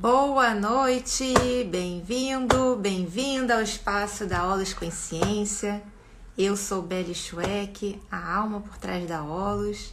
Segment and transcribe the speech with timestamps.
[0.00, 1.34] Boa noite,
[1.68, 5.82] bem-vindo, bem-vinda ao espaço da Olos Consciência.
[6.38, 9.92] Eu sou Beli Schweck, a alma por trás da Olos.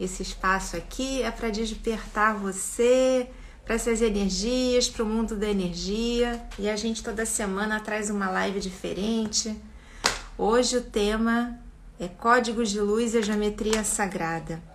[0.00, 3.28] Esse espaço aqui é para despertar você
[3.62, 6.42] para essas energias, para o mundo da energia.
[6.58, 9.54] E a gente toda semana traz uma live diferente.
[10.38, 11.60] Hoje o tema
[12.00, 14.71] é Códigos de Luz e Geometria Sagrada.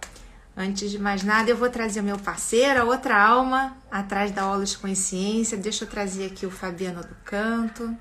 [0.60, 4.52] Antes de mais nada, eu vou trazer o meu parceiro, a outra alma, atrás da
[4.52, 5.56] Olos Consciência.
[5.56, 7.96] Deixa eu trazer aqui o Fabiano do Canto.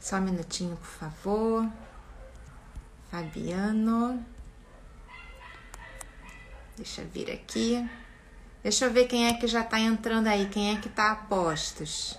[0.00, 1.68] Só um minutinho, por favor.
[3.10, 4.24] Fabiano.
[6.74, 7.86] Deixa eu vir aqui.
[8.62, 11.16] Deixa eu ver quem é que já está entrando aí, quem é que está a
[11.16, 12.18] postos.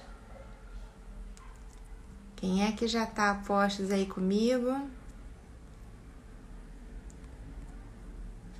[2.35, 4.79] Quem é que já está a postos aí comigo?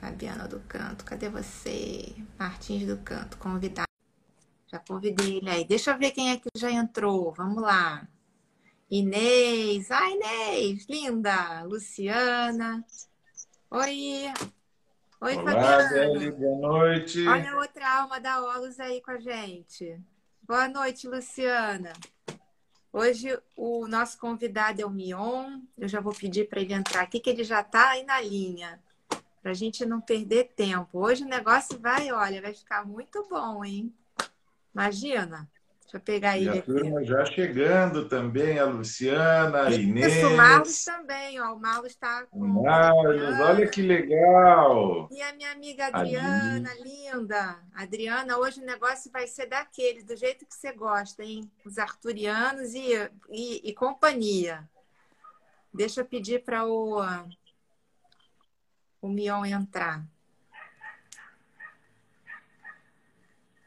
[0.01, 2.15] Fabiana do Canto, cadê você?
[2.39, 3.85] Martins do Canto, convidado.
[4.65, 5.63] Já convidei ele aí.
[5.63, 7.31] Deixa eu ver quem é que já entrou.
[7.31, 8.07] Vamos lá.
[8.89, 9.91] Inês.
[9.91, 11.61] Ai, Inês, linda.
[11.65, 12.83] Luciana.
[13.69, 14.33] Oi.
[15.21, 15.89] Oi, Olá, Fabiana.
[15.89, 17.27] Beli, boa noite.
[17.27, 20.01] Olha a outra alma da Olos aí com a gente.
[20.41, 21.93] Boa noite, Luciana.
[22.91, 25.61] Hoje o nosso convidado é o Mion.
[25.77, 28.81] Eu já vou pedir para ele entrar aqui, que ele já está aí na linha,
[29.41, 30.99] para a gente não perder tempo.
[30.99, 33.93] Hoje o negócio vai, olha, vai ficar muito bom, hein?
[34.73, 35.49] Imagina.
[35.91, 36.61] Deixa eu pegar ele a aqui.
[36.61, 41.53] turma já chegando também, a Luciana, a Inês, Isso, o Marlos também, ó.
[41.53, 45.09] O Marlos está com Marlos, olha que legal.
[45.11, 47.59] E a minha amiga Adriana, linda.
[47.75, 51.51] Adriana, hoje o negócio vai ser daqueles, do jeito que você gosta, hein?
[51.65, 52.93] Os arturianos e,
[53.29, 54.63] e, e companhia.
[55.73, 57.01] Deixa eu pedir para o,
[59.01, 60.05] o Mion entrar.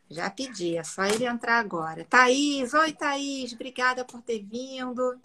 [0.08, 2.04] Já pedi, é só ele entrar agora.
[2.04, 5.18] Thaís, oi Thaís, obrigada por ter vindo.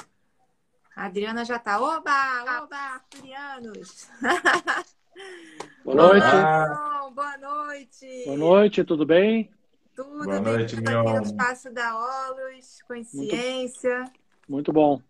[0.96, 1.80] A Adriana já tá.
[1.80, 4.10] Oba, oba, arturianos.
[5.86, 6.26] Boa noite.
[6.26, 7.12] Olá.
[7.12, 8.24] Boa noite.
[8.26, 9.52] Boa noite, tudo bem?
[9.96, 14.06] Tudo Boa noite, bem-vindo aqui no Espaço da Olos, Consciência.
[14.48, 15.02] Muito bom.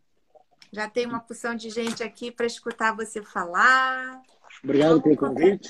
[0.71, 4.21] Já tem uma porção de gente aqui para escutar você falar.
[4.63, 5.69] Obrigado pelo convite.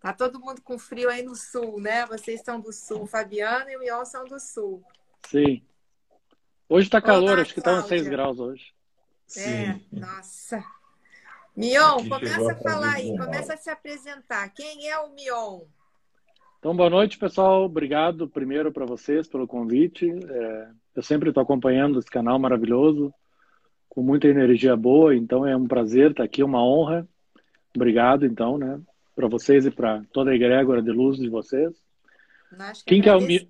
[0.00, 2.06] Tá todo mundo com frio aí no sul, né?
[2.06, 4.82] Vocês são do sul, Fabiano e o Mion são do sul.
[5.26, 5.62] Sim.
[6.68, 8.10] Hoje está calor, Olá, acho que está uns 6 Cláudia.
[8.10, 8.72] graus hoje.
[9.36, 9.86] É, Sim.
[9.92, 10.64] nossa.
[11.56, 14.48] Mion, Aqui começa a falar aí, começa a se apresentar.
[14.50, 15.62] Quem é o Mion?
[16.58, 17.64] Então, boa noite, pessoal.
[17.64, 20.06] Obrigado primeiro para vocês pelo convite.
[20.08, 23.12] É, eu sempre estou acompanhando esse canal maravilhoso,
[23.90, 27.06] com muita energia boa, então é um prazer estar aqui, uma honra.
[27.74, 28.80] Obrigado, então, né,
[29.14, 31.74] para vocês e para toda a egrégora de luz de vocês.
[32.56, 33.20] Nós Quem que é o.
[33.20, 33.46] Mi...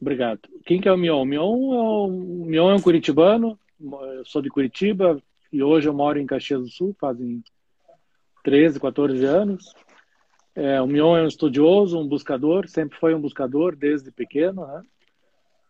[0.00, 0.40] Obrigado.
[0.64, 1.22] Quem que é o Mion?
[1.22, 3.58] O Mion é um, o Mion é um curitibano.
[3.78, 5.22] Eu sou de Curitiba
[5.52, 7.42] e hoje eu moro em Caxias do Sul, fazem
[8.42, 9.74] 13, 14 anos.
[10.54, 14.82] É, o Mion é um estudioso, um buscador, sempre foi um buscador desde pequeno, né?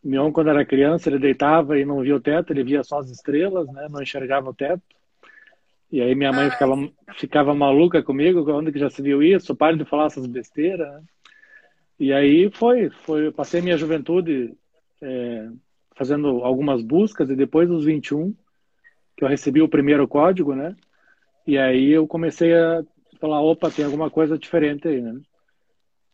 [0.03, 2.99] O Mion, quando era criança, ele deitava e não via o teto, ele via só
[2.99, 3.87] as estrelas, né?
[3.91, 4.83] Não enxergava o teto.
[5.93, 6.75] E aí minha mãe Ai, ficava,
[7.17, 9.55] ficava maluca comigo, onde que já se viu isso?
[9.57, 11.03] Pare de falar essas besteiras, né?
[11.99, 14.57] E aí foi, foi, eu passei minha juventude
[15.03, 15.51] é,
[15.95, 18.35] fazendo algumas buscas e depois dos 21
[19.15, 20.75] que eu recebi o primeiro código, né?
[21.47, 22.83] E aí eu comecei a
[23.21, 25.21] falar, opa, tem alguma coisa diferente aí, né?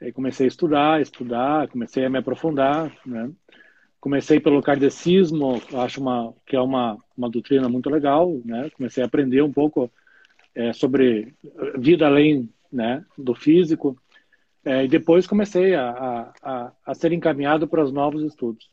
[0.02, 3.30] Aí comecei a estudar, estudar, comecei a me aprofundar, né?
[4.00, 8.70] Comecei pelo kardecismo, acho uma, que é uma, uma doutrina muito legal, né?
[8.76, 9.90] Comecei a aprender um pouco
[10.54, 11.34] é, sobre
[11.78, 13.96] vida além né, do físico,
[14.64, 18.68] é, e depois comecei a, a, a, ser encaminhado para os novos estudos.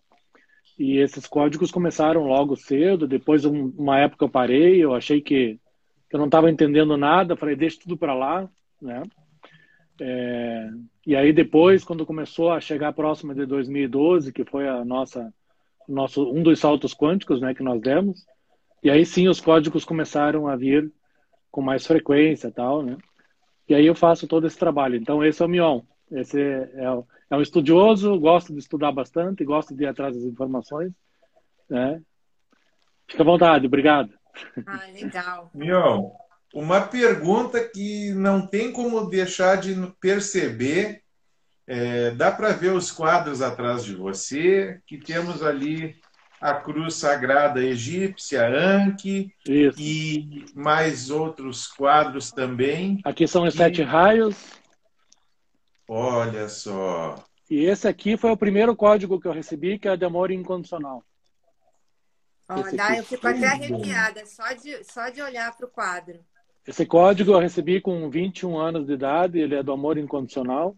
[0.78, 5.60] E esses códigos começaram logo cedo, depois um, uma época eu parei, eu achei que
[6.10, 8.50] eu não estava entendendo nada, falei, deixa tudo para lá,
[8.82, 9.04] né?
[10.06, 10.70] É,
[11.08, 15.34] e aí depois, quando começou a chegar próximo de 2012, que foi a nossa,
[15.88, 18.26] nosso, um dos saltos quânticos né, que nós demos,
[18.84, 20.92] e aí sim os códigos começaram a vir
[21.50, 22.98] com mais frequência tal, né?
[23.70, 24.98] E aí eu faço todo esse trabalho.
[24.98, 25.80] Então esse é o Mion.
[26.12, 30.26] Esse é, o- é um estudioso, gosta de estudar bastante, gosta de ir atrás das
[30.26, 30.92] informações,
[31.70, 32.02] né?
[33.08, 34.14] Fica à vontade, obrigado.
[34.68, 35.50] Ah, legal.
[35.54, 36.10] Mion,
[36.54, 41.02] uma pergunta que não tem como deixar de perceber.
[41.66, 45.96] é, dá para ver os quadros atrás de você, que temos ali
[46.40, 49.80] a cruz sagrada egípcia, Anki, Isso.
[49.80, 53.00] e mais outros quadros também.
[53.06, 54.36] Aqui são os sete raios.
[55.88, 57.16] Olha só.
[57.50, 61.02] E esse aqui foi o primeiro código que eu recebi, que é de amor incondicional.
[62.50, 66.20] Olha, eu fico até arrepiada só de, só de olhar para o quadro.
[66.66, 70.76] Esse código eu recebi com 21 anos de idade, ele é do amor incondicional.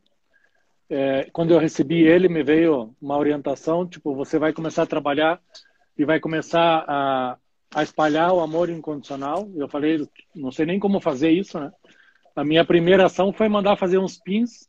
[0.90, 5.40] É, quando eu recebi ele, me veio uma orientação, tipo, você vai começar a trabalhar
[5.98, 7.38] e vai começar a,
[7.74, 9.50] a espalhar o amor incondicional.
[9.56, 11.72] Eu falei, não sei nem como fazer isso, né?
[12.36, 14.68] A minha primeira ação foi mandar fazer uns pins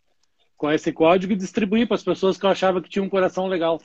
[0.57, 3.47] com esse código e distribuir para as pessoas que eu achava que tinham um coração
[3.47, 3.81] legal.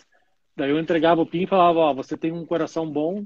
[0.55, 3.25] Daí eu entregava o PIN e falava, ó, você tem um coração bom,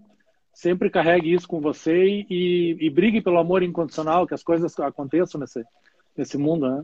[0.56, 5.40] sempre carregue isso com você e, e brigue pelo amor incondicional, que as coisas aconteçam
[5.40, 5.64] nesse,
[6.18, 6.84] nesse mundo, né?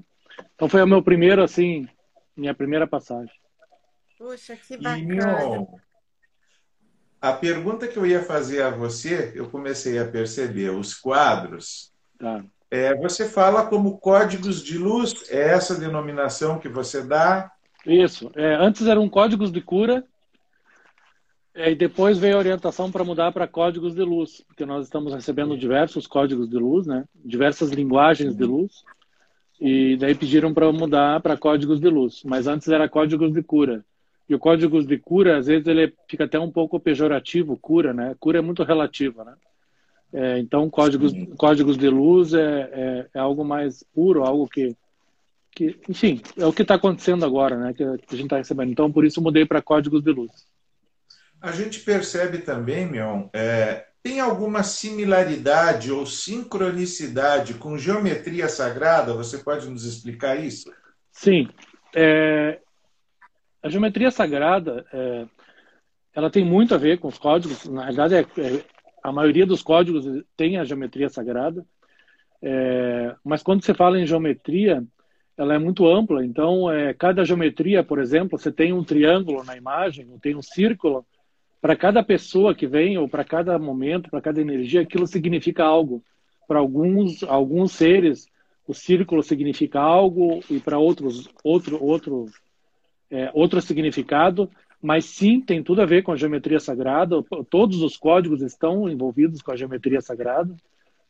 [0.54, 1.88] Então foi o meu primeiro, assim,
[2.36, 3.34] minha primeira passagem.
[4.18, 5.62] Puxa, que bacana.
[5.62, 5.82] E,
[7.22, 11.94] a pergunta que eu ia fazer a você, eu comecei a perceber, os quadros.
[12.20, 12.44] Tá.
[12.70, 17.52] É, você fala como códigos de luz, é essa denominação que você dá?
[17.86, 18.32] Isso.
[18.36, 20.04] É, antes eram códigos de cura,
[21.54, 25.14] é, e depois veio a orientação para mudar para códigos de luz, porque nós estamos
[25.14, 27.06] recebendo diversos códigos de luz, né?
[27.16, 28.84] diversas linguagens de luz,
[29.60, 33.84] e daí pediram para mudar para códigos de luz, mas antes era códigos de cura.
[34.32, 38.16] E o código de cura, às vezes, ele fica até um pouco pejorativo, cura, né?
[38.18, 39.34] Cura é muito relativa, né?
[40.14, 44.74] É, então, códigos, códigos de luz é, é, é, algo mais puro, algo que,
[45.54, 47.74] que enfim, é o que está acontecendo agora, né?
[47.74, 48.72] Que, que a gente está recebendo.
[48.72, 50.32] Então, por isso, mudei para códigos de luz.
[51.42, 59.14] A gente percebe também, Mion, é, tem alguma similaridade ou sincronicidade com geometria sagrada?
[59.14, 60.72] Você pode nos explicar isso?
[61.12, 61.50] Sim.
[61.96, 62.60] É,
[63.62, 65.26] a geometria sagrada, é,
[66.14, 67.66] ela tem muito a ver com os códigos.
[67.66, 68.64] Na verdade, é, é,
[69.04, 70.06] a maioria dos códigos
[70.38, 71.66] tem a geometria sagrada.
[72.42, 74.84] É, mas quando você fala em geometria,
[75.38, 76.26] ela é muito ampla.
[76.26, 80.42] Então, é, cada geometria, por exemplo, você tem um triângulo na imagem, ou tem um
[80.42, 81.06] círculo.
[81.62, 86.04] Para cada pessoa que vem, ou para cada momento, para cada energia, aquilo significa algo.
[86.48, 88.28] Para alguns, alguns seres,
[88.68, 92.26] o círculo significa algo, e para outros, outro, outro
[93.12, 94.50] é, outro significado,
[94.82, 97.22] mas sim tem tudo a ver com a geometria sagrada.
[97.50, 100.56] Todos os códigos estão envolvidos com a geometria sagrada,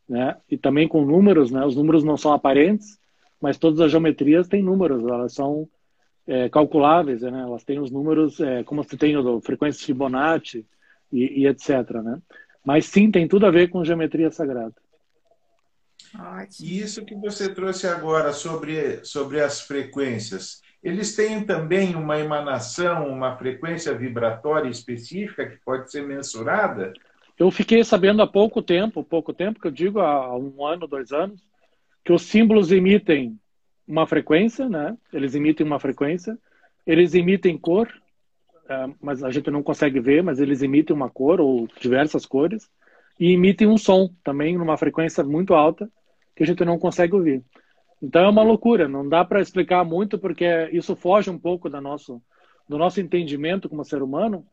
[0.09, 0.35] né?
[0.49, 1.63] E também com números, né?
[1.63, 2.99] Os números não são aparentes,
[3.39, 5.69] mas todas as geometrias têm números, elas são
[6.31, 7.41] é, calculáveis, né?
[7.41, 10.65] Elas têm os números, é, como você tem a frequência Fibonacci
[11.11, 12.21] e, e, etc, né?
[12.63, 14.73] Mas sim tem tudo a ver com geometria sagrada.
[16.61, 23.09] E isso que você trouxe agora sobre, sobre as frequências, eles têm também uma emanação,
[23.09, 26.93] uma frequência vibratória específica que pode ser mensurada?
[27.37, 31.11] Eu fiquei sabendo há pouco tempo, pouco tempo, que eu digo há um ano, dois
[31.11, 31.41] anos,
[32.05, 33.37] que os símbolos emitem
[33.87, 34.97] uma frequência, né?
[35.11, 36.37] Eles emitem uma frequência,
[36.85, 37.87] eles emitem cor,
[38.69, 42.69] é, mas a gente não consegue ver, mas eles emitem uma cor ou diversas cores.
[43.19, 45.89] E emitem um som também numa frequência muito alta
[46.35, 47.43] que a gente não consegue ouvir.
[48.01, 51.79] Então é uma loucura, não dá para explicar muito porque isso foge um pouco da
[51.79, 52.21] nosso,
[52.67, 54.43] do nosso entendimento como ser humano,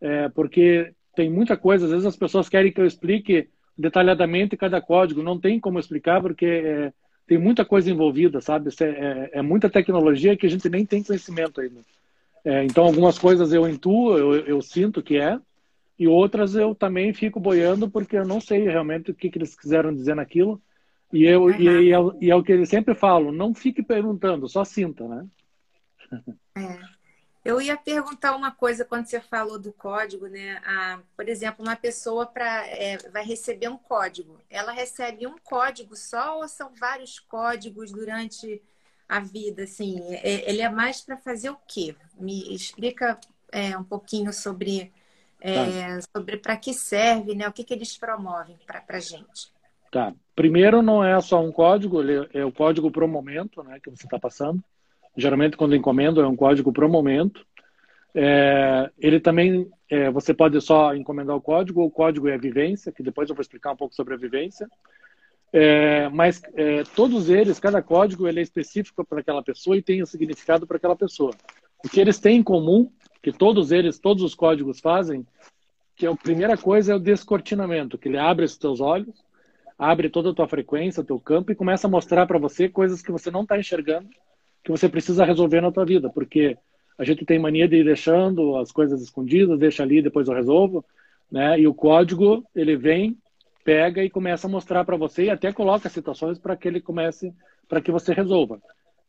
[0.00, 4.80] é, porque tem muita coisa, às vezes as pessoas querem que eu explique detalhadamente cada
[4.80, 6.92] código, não tem como explicar porque é,
[7.32, 8.68] tem muita coisa envolvida, sabe?
[8.78, 11.80] É, é, é, muita tecnologia que a gente nem tem conhecimento ainda.
[12.44, 15.40] É, então algumas coisas eu intuo, eu, eu, sinto que é,
[15.98, 19.56] e outras eu também fico boiando porque eu não sei realmente o que, que eles
[19.56, 20.60] quiseram dizer naquilo.
[21.10, 21.58] E, eu, uhum.
[21.58, 25.08] e, e, é, e é o que eu sempre falo, não fique perguntando, só sinta,
[25.08, 25.26] né?
[26.54, 27.01] É.
[27.44, 30.60] Eu ia perguntar uma coisa quando você falou do código, né?
[30.64, 34.38] Ah, por exemplo, uma pessoa pra, é, vai receber um código.
[34.48, 38.62] Ela recebe um código só ou são vários códigos durante
[39.08, 39.64] a vida?
[39.64, 41.96] Assim, é, ele é mais para fazer o quê?
[42.18, 43.18] Me explica
[43.50, 44.92] é, um pouquinho sobre,
[45.40, 46.00] é, tá.
[46.16, 47.48] sobre para que serve, né?
[47.48, 49.52] O que, que eles promovem para a gente.
[49.90, 50.14] Tá.
[50.34, 54.06] Primeiro, não é só um código, ele é o código pro momento, né, que você
[54.06, 54.62] está passando.
[55.16, 57.44] Geralmente, quando encomendo, é um código pro momento.
[58.14, 62.92] É, ele também, é, você pode só encomendar o código, o código é a vivência,
[62.92, 64.68] que depois eu vou explicar um pouco sobre a vivência.
[65.52, 70.00] É, mas é, todos eles, cada código, ele é específico para aquela pessoa e tem
[70.00, 71.32] o um significado para aquela pessoa.
[71.84, 72.90] O que eles têm em comum,
[73.22, 75.26] que todos eles, todos os códigos fazem,
[75.94, 79.22] que a primeira coisa é o descortinamento, que ele abre os teus olhos,
[79.78, 83.12] abre toda a tua frequência, teu campo e começa a mostrar para você coisas que
[83.12, 84.08] você não está enxergando,
[84.62, 86.56] que você precisa resolver na tua vida, porque
[86.98, 90.84] a gente tem mania de ir deixando as coisas escondidas, deixa ali, depois eu resolvo,
[91.30, 91.58] né?
[91.58, 93.16] E o código, ele vem,
[93.64, 97.34] pega e começa a mostrar para você e até coloca situações para que ele comece,
[97.68, 98.60] para que você resolva.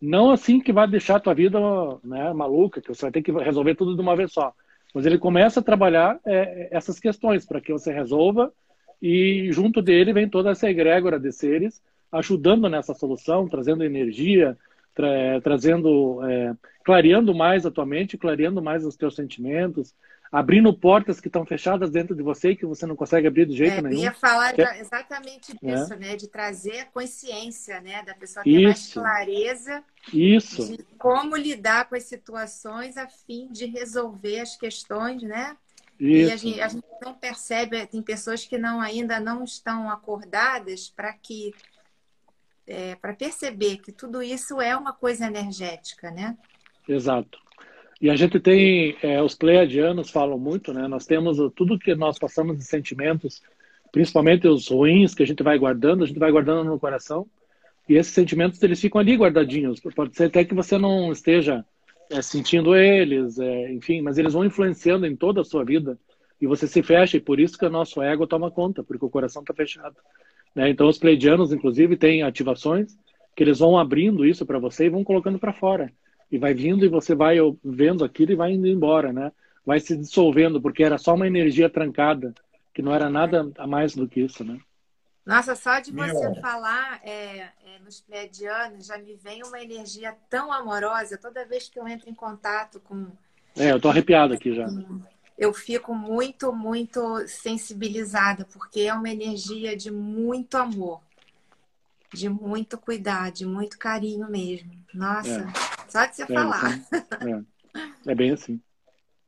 [0.01, 1.60] Não assim que vai deixar a tua vida
[2.03, 4.53] né, maluca, que você vai ter que resolver tudo de uma vez só.
[4.93, 8.51] Mas ele começa a trabalhar é, essas questões para que você resolva
[9.01, 11.81] e junto dele vem toda essa egrégora de seres
[12.12, 14.57] ajudando nessa solução, trazendo energia,
[14.93, 19.93] tra trazendo, é, clareando mais a tua mente, clareando mais os teus sentimentos,
[20.33, 23.55] abrindo portas que estão fechadas dentro de você e que você não consegue abrir de
[23.55, 23.97] jeito é, nenhum.
[23.97, 25.95] Eu ia falar é, exatamente disso, é.
[25.95, 26.15] né?
[26.15, 28.01] De trazer a consciência, né?
[28.03, 29.00] Da pessoa ter Isso.
[29.00, 30.75] mais clareza Isso.
[30.75, 35.55] de como lidar com as situações a fim de resolver as questões, né?
[36.00, 36.29] Isso.
[36.29, 40.89] E a gente, a gente não percebe, tem pessoas que não ainda não estão acordadas
[40.89, 41.53] para que
[42.67, 46.38] é, para perceber que tudo isso é uma coisa energética, né?
[46.88, 47.39] Exato.
[48.01, 50.88] E a gente tem, é, os pleiadianos falam muito, né?
[50.88, 53.41] Nós temos tudo que nós passamos de sentimentos,
[53.91, 57.25] principalmente os ruins que a gente vai guardando, a gente vai guardando no coração.
[57.88, 59.79] E esses sentimentos, eles ficam ali guardadinhos.
[59.79, 61.65] Pode ser até que você não esteja
[62.10, 65.98] é, sentindo eles, é, enfim, mas eles vão influenciando em toda a sua vida.
[66.41, 69.10] E você se fecha, e por isso que o nosso ego toma conta, porque o
[69.10, 69.96] coração está fechado.
[70.55, 70.69] Né?
[70.69, 72.98] Então, os pleiadianos, inclusive, têm ativações
[73.36, 75.91] que eles vão abrindo isso para você e vão colocando para fora
[76.33, 79.31] e vai vindo e você vai vendo aquilo e vai indo embora, né?
[79.63, 82.33] Vai se dissolvendo, porque era só uma energia trancada,
[82.74, 84.60] que não era nada a mais do que isso, né?
[85.24, 86.36] Nossa, só de você Meu.
[86.41, 91.79] falar é, é, nos pleiadianos, já me vem uma energia tão amorosa toda vez que
[91.79, 93.07] eu entro em contato com.
[93.55, 94.65] É, eu tô arrepiado aqui já.
[95.43, 101.01] Eu fico muito, muito sensibilizada, porque é uma energia de muito amor
[102.13, 104.71] de muito cuidado, de muito carinho mesmo.
[104.93, 105.89] Nossa, é.
[105.89, 106.79] só de você é, falar.
[108.05, 108.12] É.
[108.12, 108.15] é.
[108.15, 108.62] bem assim.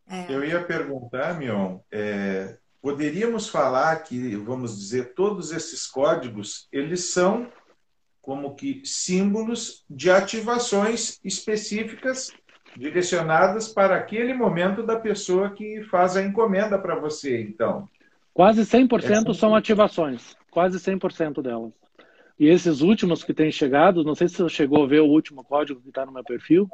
[0.07, 0.31] É.
[0.31, 7.51] Eu ia perguntar, Mion, é, poderíamos falar que, vamos dizer, todos esses códigos, eles são
[8.21, 12.31] como que símbolos de ativações específicas
[12.77, 17.87] direcionadas para aquele momento da pessoa que faz a encomenda para você, então.
[18.33, 21.71] Quase 100% são ativações, quase 100% delas.
[22.37, 25.43] E esses últimos que têm chegado, não sei se você chegou a ver o último
[25.43, 26.69] código que está no meu perfil,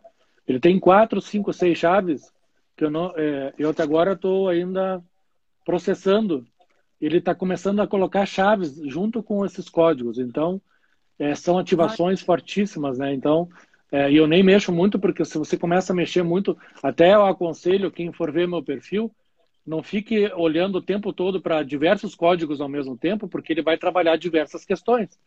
[0.48, 2.32] ele tem quatro, cinco, seis chaves
[2.76, 5.04] que eu, não, é, eu até agora estou ainda
[5.64, 6.46] processando.
[7.00, 10.18] Ele está começando a colocar chaves junto com esses códigos.
[10.18, 10.60] Então,
[11.20, 13.14] é, são ativações fortíssimas, né?
[13.14, 13.48] Então,
[13.92, 17.92] é, eu nem mexo muito, porque se você começa a mexer muito, até eu aconselho
[17.92, 19.12] quem for ver meu perfil,
[19.68, 23.78] não fique olhando o tempo todo para diversos códigos ao mesmo tempo, porque ele vai
[23.78, 25.20] trabalhar diversas questões.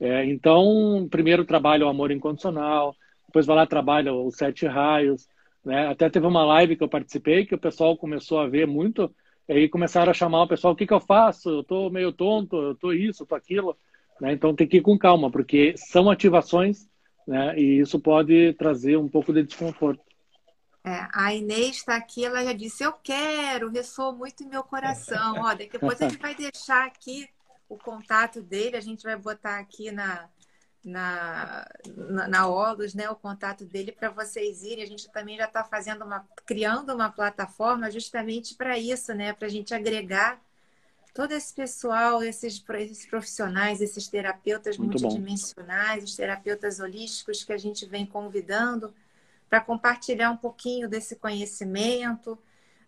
[0.00, 2.94] É, então, primeiro trabalha o amor incondicional,
[3.26, 5.28] depois vai lá trabalha os sete raios.
[5.64, 5.88] Né?
[5.88, 9.12] Até teve uma live que eu participei que o pessoal começou a ver muito,
[9.48, 11.50] e aí começaram a chamar o pessoal: o que, que eu faço?
[11.50, 13.76] Eu estou meio tonto, eu estou isso, estou aquilo.
[14.20, 14.32] Né?
[14.32, 16.86] Então tem que ir com calma, porque são ativações
[17.26, 17.58] né?
[17.58, 20.02] e isso pode trazer um pouco de desconforto.
[20.84, 25.36] É, a Inês está aqui, ela já disse: Eu quero, ressoou muito em meu coração.
[25.38, 27.28] Ó, depois a gente vai deixar aqui
[27.68, 30.28] o contato dele, a gente vai botar aqui na,
[30.84, 32.48] na, na, na
[32.94, 34.82] né, o contato dele para vocês irem.
[34.82, 39.46] A gente também já está fazendo uma, criando uma plataforma justamente para isso, né, para
[39.46, 40.40] a gente agregar
[41.12, 46.04] todo esse pessoal, esses, esses profissionais, esses terapeutas Muito multidimensionais, bom.
[46.04, 48.94] os terapeutas holísticos que a gente vem convidando
[49.48, 52.38] para compartilhar um pouquinho desse conhecimento,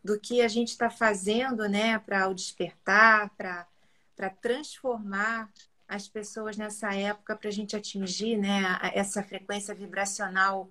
[0.03, 5.51] do que a gente está fazendo, né, para o despertar, para transformar
[5.87, 8.63] as pessoas nessa época para a gente atingir né,
[8.95, 10.71] essa frequência vibracional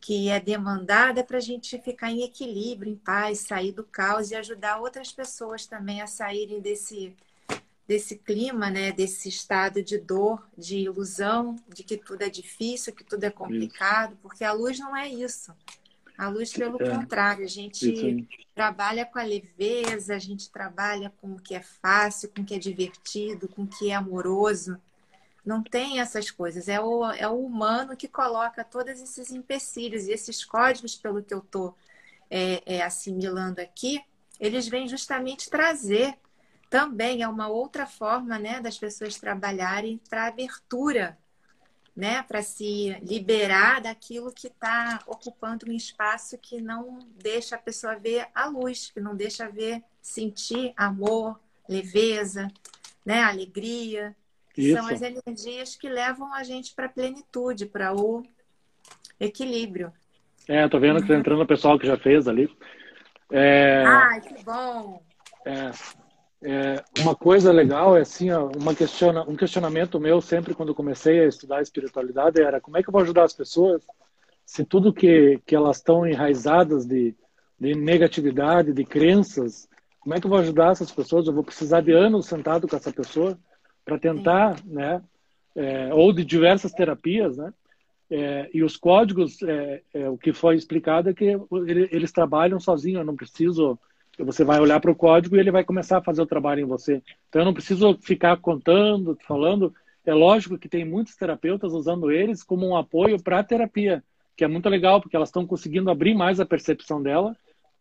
[0.00, 4.34] que é demandada para a gente ficar em equilíbrio, em paz, sair do caos e
[4.36, 7.16] ajudar outras pessoas também a saírem desse,
[7.86, 13.04] desse clima, né, desse estado de dor, de ilusão, de que tudo é difícil, que
[13.04, 15.52] tudo é complicado, porque a luz não é isso.
[16.16, 16.90] A luz, pelo é.
[16.90, 22.28] contrário, a gente trabalha com a leveza, a gente trabalha com o que é fácil,
[22.30, 24.76] com o que é divertido, com o que é amoroso.
[25.48, 26.68] Não tem essas coisas.
[26.68, 31.32] É o, é o humano que coloca todos esses empecilhos e esses códigos, pelo que
[31.32, 31.74] eu estou
[32.30, 34.04] é, é, assimilando aqui,
[34.38, 36.18] eles vêm justamente trazer
[36.70, 41.16] também é uma outra forma né, das pessoas trabalharem para abertura
[41.96, 47.96] né, para se liberar daquilo que está ocupando um espaço que não deixa a pessoa
[47.96, 52.52] ver a luz, que não deixa ver, sentir amor, leveza,
[53.04, 54.14] né, alegria.
[54.58, 54.76] Isso.
[54.76, 58.24] São as energias que levam a gente para a plenitude, para o
[59.20, 59.92] equilíbrio.
[60.48, 62.50] É, tô vendo que tá entrando o pessoal que já fez ali.
[63.30, 63.84] É...
[63.86, 65.00] Ai, que bom!
[65.46, 65.70] É,
[66.42, 71.28] é, uma coisa legal é assim, uma questiona, um questionamento meu sempre quando comecei a
[71.28, 73.86] estudar espiritualidade era como é que eu vou ajudar as pessoas
[74.44, 77.14] se tudo que, que elas estão enraizadas de,
[77.60, 79.68] de negatividade, de crenças,
[80.00, 81.26] como é que eu vou ajudar essas pessoas?
[81.26, 83.38] Eu vou precisar de anos sentado com essa pessoa
[83.88, 84.74] para tentar, Sim.
[84.74, 85.02] né?
[85.56, 87.52] É, ou de diversas terapias, né?
[88.10, 91.36] É, e os códigos, é, é, o que foi explicado é que
[91.90, 93.00] eles trabalham sozinhos.
[93.00, 93.78] Eu não preciso.
[94.18, 96.66] Você vai olhar para o código e ele vai começar a fazer o trabalho em
[96.66, 97.02] você.
[97.28, 99.74] Então eu não preciso ficar contando, falando.
[100.04, 104.02] É lógico que tem muitos terapeutas usando eles como um apoio para a terapia,
[104.36, 107.36] que é muito legal porque elas estão conseguindo abrir mais a percepção dela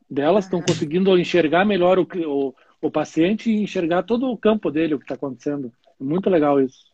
[0.09, 4.93] delas estão conseguindo enxergar melhor o, o, o, paciente e enxergar todo o campo dele,
[4.93, 5.71] o que está acontecendo.
[6.00, 6.88] Muito legal isso.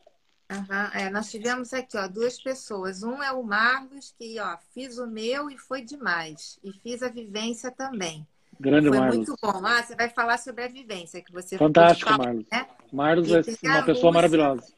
[0.52, 1.00] Uhum.
[1.00, 3.04] É, nós tivemos aqui ó, duas pessoas.
[3.04, 6.60] Um é o Marlos, que ó, fiz o meu e foi demais.
[6.64, 8.26] E fiz a vivência também.
[8.60, 9.18] Grande foi Marlos.
[9.18, 9.66] muito bom.
[9.66, 12.46] Ah, você vai falar sobre a vivência que você Fantástico, falar, Marlos.
[12.52, 12.68] Né?
[12.92, 14.74] Marlos e é uma pessoa Lúcia, maravilhosa.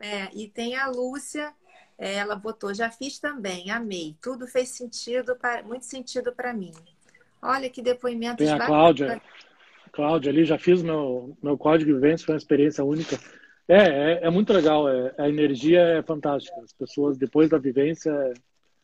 [0.00, 1.52] É, e tem a Lúcia,
[1.98, 4.16] ela botou, já fiz também, amei.
[4.22, 5.36] Tudo fez sentido,
[5.66, 6.72] muito sentido para mim.
[7.42, 9.20] Olha que depoimento Tem a Cláudia.
[9.92, 13.18] Cláudia ali, já fiz meu, meu código de vivência, foi uma experiência única.
[13.70, 16.60] É, é, é muito legal, é, a energia é fantástica.
[16.60, 18.12] As pessoas, depois da vivência,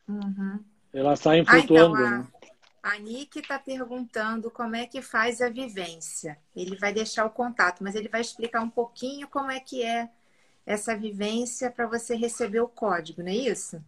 [0.07, 0.63] uhum.
[0.93, 1.97] elas saem flutuando.
[1.97, 2.27] Ah, então a, né?
[2.81, 6.37] a Nick está perguntando como é que faz a vivência.
[6.55, 10.07] Ele vai deixar o contato, mas ele vai explicar um pouquinho como é que é
[10.65, 13.83] essa vivência para você receber o código, não é isso?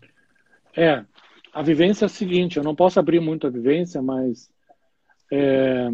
[0.75, 1.05] É,
[1.53, 4.51] a vivência é a seguinte, eu não posso abrir muito a vivência, mas
[5.31, 5.89] é,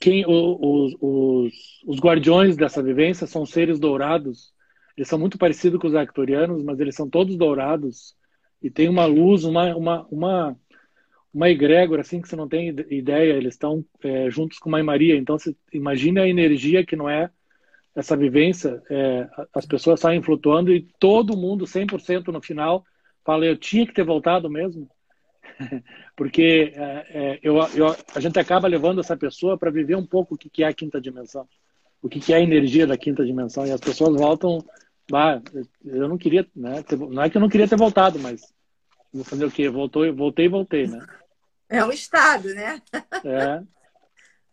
[0.00, 1.52] quem, os, os,
[1.86, 4.52] os guardiões dessa vivência são seres dourados.
[4.96, 8.16] Eles são muito parecidos com os arcturianos, mas eles são todos dourados
[8.62, 10.56] e tem uma luz, uma, uma, uma,
[11.32, 13.34] uma egrégora assim que você não tem ideia.
[13.34, 15.16] Eles estão é, juntos com Mãe Maria.
[15.16, 17.30] Então, você imagine a energia que não é
[17.94, 18.82] essa vivência.
[18.90, 22.84] É, as pessoas saem flutuando e todo mundo, 100% no final,
[23.24, 24.88] fala: Eu tinha que ter voltado mesmo.
[26.16, 30.34] Porque é, é, eu, eu, a gente acaba levando essa pessoa para viver um pouco
[30.34, 31.48] o que, que é a quinta dimensão,
[32.02, 33.66] o que, que é a energia da quinta dimensão.
[33.66, 34.64] E as pessoas voltam,
[35.10, 35.40] bah,
[35.84, 36.84] eu não queria, né?
[37.10, 38.52] Não é que eu não queria ter voltado, mas
[39.12, 39.68] vou fazer o quê?
[39.68, 41.04] Voltou, voltei e voltei, né?
[41.68, 42.80] É um estado, né?
[43.24, 43.62] É.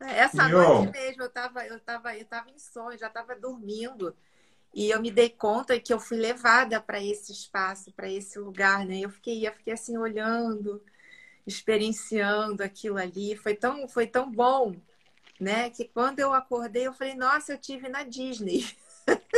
[0.07, 4.15] Essa noite mesmo eu estava eu tava, eu tava em sonho, já estava dormindo.
[4.73, 8.85] E eu me dei conta que eu fui levada para esse espaço, para esse lugar,
[8.85, 8.99] né?
[8.99, 10.83] Eu fiquei, eu fiquei assim olhando,
[11.45, 13.35] experienciando aquilo ali.
[13.35, 14.75] Foi tão, foi tão bom,
[15.39, 15.69] né?
[15.69, 18.65] Que quando eu acordei, eu falei, nossa, eu tive na Disney.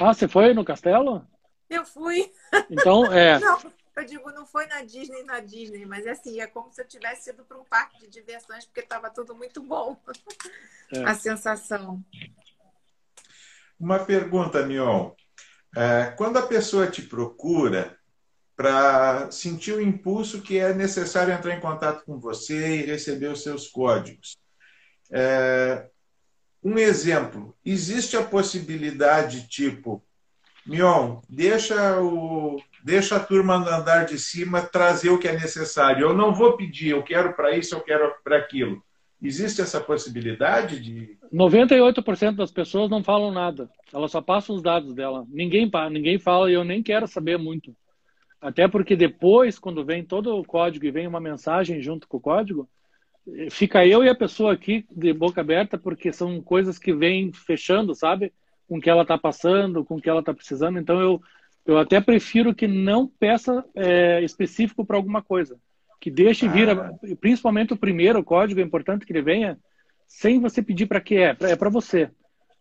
[0.00, 1.26] Ah, você foi no castelo?
[1.68, 2.32] Eu fui.
[2.70, 3.36] Então, é.
[3.40, 3.58] Não,
[3.96, 6.86] eu digo, não foi na Disney, na Disney, mas é assim, é como se eu
[6.86, 9.96] tivesse ido para um parque de diversões, porque estava tudo muito bom.
[10.90, 11.04] É.
[11.04, 12.02] A sensação.
[13.78, 15.10] Uma pergunta, Mion.
[15.76, 17.97] É, quando a pessoa te procura
[18.58, 23.44] para sentir o impulso que é necessário entrar em contato com você e receber os
[23.44, 24.36] seus códigos,
[25.12, 25.86] é,
[26.60, 30.02] um exemplo, existe a possibilidade tipo,
[30.66, 36.08] Mion, deixa, o, deixa a turma no andar de cima trazer o que é necessário.
[36.08, 38.82] Eu não vou pedir, eu quero para isso, eu quero para aquilo.
[39.22, 41.16] Existe essa possibilidade de.
[41.32, 43.70] 98% das pessoas não falam nada.
[43.92, 45.24] Elas só passam os dados dela.
[45.28, 47.72] Ninguém, ninguém fala e eu nem quero saber muito.
[48.40, 52.20] Até porque depois, quando vem todo o código e vem uma mensagem junto com o
[52.20, 52.68] código,
[53.50, 57.94] fica eu e a pessoa aqui de boca aberta, porque são coisas que vêm fechando,
[57.94, 58.32] sabe?
[58.68, 60.78] Com o que ela está passando, com o que ela está precisando.
[60.78, 61.20] Então eu,
[61.66, 65.58] eu até prefiro que não peça é, específico para alguma coisa
[66.00, 66.92] que deixe vir, ah.
[67.20, 69.58] principalmente o primeiro código, é importante que ele venha
[70.06, 72.10] sem você pedir para que é, é para você.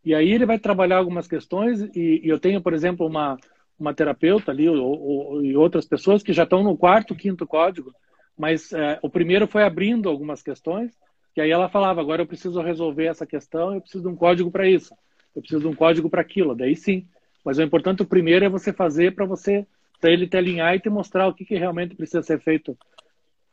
[0.03, 3.37] E aí ele vai trabalhar algumas questões e, e eu tenho, por exemplo, uma,
[3.79, 7.93] uma terapeuta ali ou, ou, e outras pessoas que já estão no quarto, quinto código,
[8.37, 10.91] mas é, o primeiro foi abrindo algumas questões
[11.35, 14.49] e aí ela falava, agora eu preciso resolver essa questão, eu preciso de um código
[14.49, 14.93] para isso,
[15.35, 17.07] eu preciso de um código para aquilo, daí sim.
[17.45, 19.65] Mas o importante, o primeiro é você fazer para você,
[20.01, 22.75] para ele te alinhar e te mostrar o que, que realmente precisa ser feito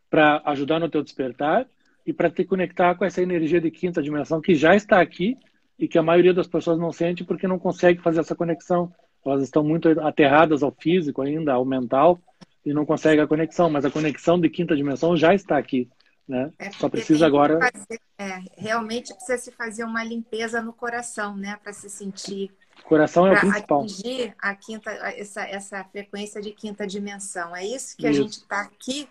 [0.09, 1.67] para ajudar no teu despertar
[2.07, 5.37] e para te conectar com essa energia de quinta dimensão que já está aqui
[5.79, 8.93] e que a maioria das pessoas não sente porque não consegue fazer essa conexão.
[9.25, 12.21] Elas estão muito aterradas ao físico ainda, ao mental
[12.65, 15.89] e não conseguem a conexão, mas a conexão de quinta dimensão já está aqui.
[16.27, 16.51] Né?
[16.59, 17.59] É Só precisa agora.
[17.59, 21.59] Fazer, é, realmente precisa se fazer uma limpeza no coração, né?
[21.63, 22.51] Para se sentir.
[22.81, 23.83] O coração é o principal.
[23.83, 27.55] atingir a quinta, essa, essa frequência de quinta dimensão.
[27.55, 28.21] É isso que isso.
[28.21, 29.07] a gente está aqui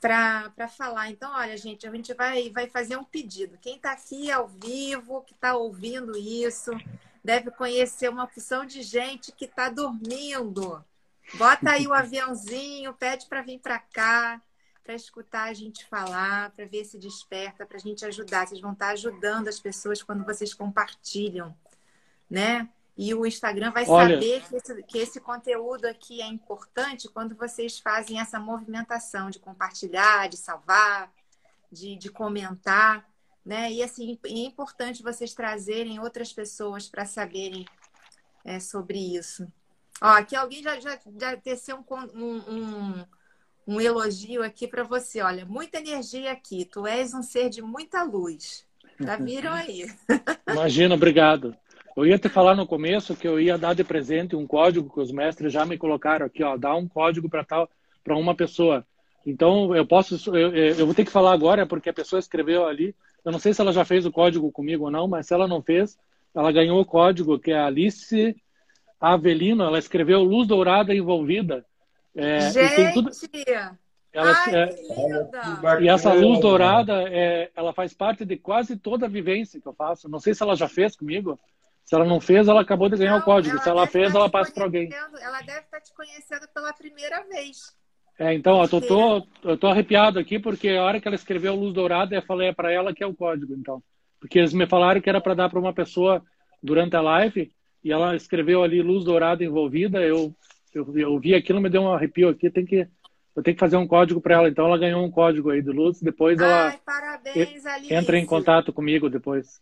[0.00, 1.10] para falar.
[1.10, 3.58] Então, olha, gente, a gente vai, vai fazer um pedido.
[3.60, 6.70] Quem está aqui ao vivo, que está ouvindo isso,
[7.28, 10.82] deve conhecer uma opção de gente que está dormindo.
[11.34, 14.40] Bota aí o aviãozinho, pede para vir para cá,
[14.82, 18.48] para escutar a gente falar, para ver se desperta, para a gente ajudar.
[18.48, 21.54] Vocês vão estar ajudando as pessoas quando vocês compartilham,
[22.30, 22.66] né?
[22.96, 24.14] E o Instagram vai Olha...
[24.14, 29.38] saber que esse, que esse conteúdo aqui é importante quando vocês fazem essa movimentação de
[29.38, 31.12] compartilhar, de salvar,
[31.70, 33.06] de, de comentar,
[33.44, 33.72] né?
[33.72, 37.64] E assim, é importante vocês trazerem outras pessoas para saberem
[38.44, 39.46] é, sobre isso.
[40.00, 43.04] Ó, aqui alguém já, já, já teceu um, um,
[43.66, 45.20] um elogio aqui para você.
[45.20, 46.64] Olha, muita energia aqui.
[46.64, 48.66] Tu és um ser de muita luz.
[49.00, 49.86] Já viram aí?
[50.50, 51.54] Imagina, obrigado.
[51.96, 55.00] Eu ia te falar no começo que eu ia dar de presente um código que
[55.00, 57.68] os mestres já me colocaram aqui, ó, dá um código para tal
[58.04, 58.86] para uma pessoa.
[59.28, 62.96] Então eu posso, eu, eu, vou ter que falar agora porque a pessoa escreveu ali.
[63.22, 65.46] Eu não sei se ela já fez o código comigo ou não, mas se ela
[65.46, 65.98] não fez,
[66.34, 68.34] ela ganhou o código que é Alice
[68.98, 69.64] Avelino.
[69.64, 71.62] Ela escreveu Luz Dourada Envolvida.
[72.16, 72.94] É, Gente!
[72.94, 73.10] Tudo...
[74.10, 79.08] Ela, Ai, é, e essa luz dourada, é, ela faz parte de quase toda a
[79.08, 80.08] vivência que eu faço.
[80.08, 81.38] Não sei se ela já fez comigo,
[81.84, 83.58] se ela não fez, ela acabou de ganhar não, o código.
[83.62, 84.90] Se ela fez, ela passa para alguém.
[84.92, 87.77] Ela deve estar te conhecendo pela primeira vez.
[88.18, 91.54] É, então, eu tô, tô, eu tô arrepiado aqui porque a hora que ela escreveu
[91.54, 93.80] Luz Dourada, eu falei é para ela que é o código, então.
[94.18, 96.20] Porque eles me falaram que era para dar para uma pessoa
[96.60, 97.52] durante a live
[97.84, 100.00] e ela escreveu ali Luz Dourada envolvida.
[100.00, 100.34] Eu,
[100.74, 102.50] eu, eu vi aquilo, me deu um arrepio aqui.
[102.50, 102.88] Tem que,
[103.36, 104.48] eu tenho que fazer um código para ela.
[104.48, 106.00] Então, ela ganhou um código aí de Luz.
[106.00, 109.60] Depois Ai, ela parabéns, entra em contato comigo depois.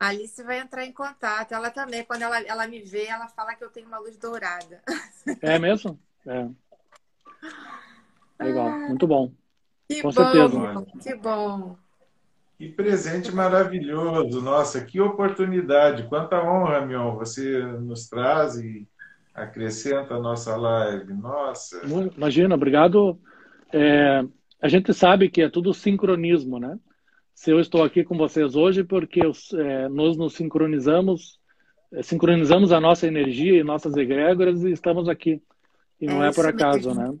[0.00, 1.52] A Alice vai entrar em contato.
[1.52, 4.82] Ela também, quando ela, ela me vê, ela fala que eu tenho uma luz dourada.
[5.42, 6.00] É mesmo?
[6.26, 6.48] É.
[8.42, 9.32] Legal, ah, muito bom.
[9.88, 10.86] Que Com bom, certeza.
[11.02, 11.76] Que bom.
[12.58, 14.40] Que presente maravilhoso.
[14.40, 16.04] Nossa, que oportunidade.
[16.08, 18.86] Quanta honra, Mion, você nos traz e
[19.34, 21.12] acrescenta a nossa live.
[21.14, 21.82] Nossa.
[22.16, 23.18] Imagina, obrigado.
[23.72, 24.22] É,
[24.60, 26.78] a gente sabe que é tudo sincronismo, né?
[27.34, 31.40] se eu estou aqui com vocês hoje porque é, nós nos sincronizamos,
[31.92, 35.42] é, sincronizamos a nossa energia e nossas egrégoras e estamos aqui.
[36.00, 37.12] E não é, é por acaso, mesmo.
[37.12, 37.18] né?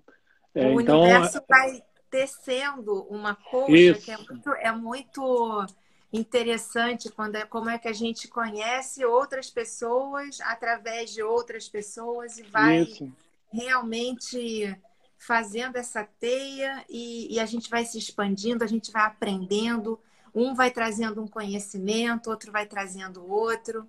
[0.54, 4.04] É, o então, universo vai tecendo uma coisa isso.
[4.04, 5.66] que é muito, é muito
[6.12, 12.36] interessante quando é como é que a gente conhece outras pessoas através de outras pessoas
[12.36, 13.10] e vai isso.
[13.50, 14.76] realmente
[15.18, 19.98] fazendo essa teia e, e, a gente vai se expandindo, a gente vai aprendendo.
[20.34, 23.86] Um vai trazendo um conhecimento, outro vai trazendo outro.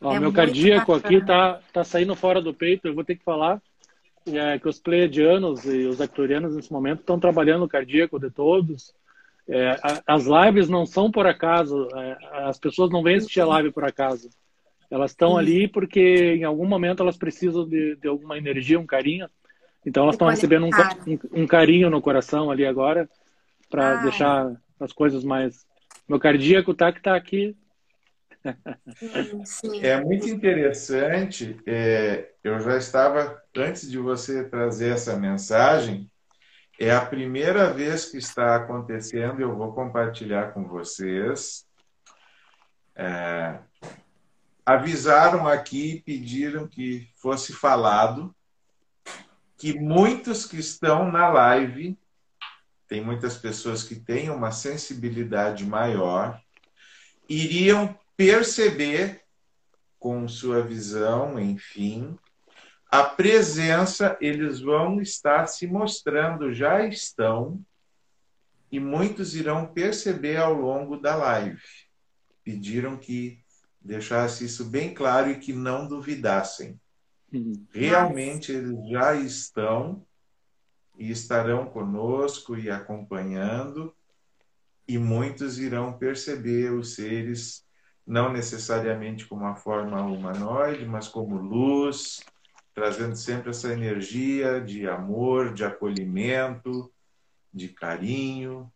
[0.00, 1.16] Ó, é meu cardíaco bacana.
[1.16, 3.62] aqui tá, tá saindo fora do peito, eu vou ter que falar
[4.26, 8.92] é, que os pleiadianos e os acturianos nesse momento estão trabalhando o cardíaco de todos.
[9.48, 12.16] É, as lives não são por acaso, é,
[12.48, 14.28] as pessoas não vêm assistir a live por acaso.
[14.90, 19.28] Elas estão ali porque em algum momento elas precisam de, de alguma energia, um carinho.
[19.84, 23.08] Então elas estão recebendo um, um, um, carinho no coração ali agora
[23.70, 25.64] para ah, deixar as coisas mais.
[26.08, 27.56] Meu cardíaco tá que tá aqui.
[29.82, 31.60] É muito interessante.
[31.66, 36.10] É, eu já estava antes de você trazer essa mensagem.
[36.78, 39.40] É a primeira vez que está acontecendo.
[39.40, 41.66] Eu vou compartilhar com vocês.
[42.94, 43.58] É,
[44.64, 48.34] avisaram aqui, pediram que fosse falado
[49.58, 51.98] que muitos que estão na live,
[52.86, 56.40] tem muitas pessoas que têm uma sensibilidade maior,
[57.28, 59.22] iriam perceber
[59.98, 62.16] com sua visão, enfim,
[62.88, 67.60] a presença, eles vão estar se mostrando, já estão,
[68.70, 71.62] e muitos irão perceber ao longo da live.
[72.44, 73.40] Pediram que
[73.80, 76.80] deixasse isso bem claro e que não duvidassem.
[77.32, 77.66] Uhum.
[77.72, 80.06] Realmente eles já estão
[80.98, 83.94] e estarão conosco e acompanhando,
[84.88, 87.65] e muitos irão perceber os seres,
[88.06, 92.20] não necessariamente com uma forma humanoide, mas como luz,
[92.74, 96.92] trazendo sempre essa energia de amor, de acolhimento,
[97.52, 98.70] de carinho,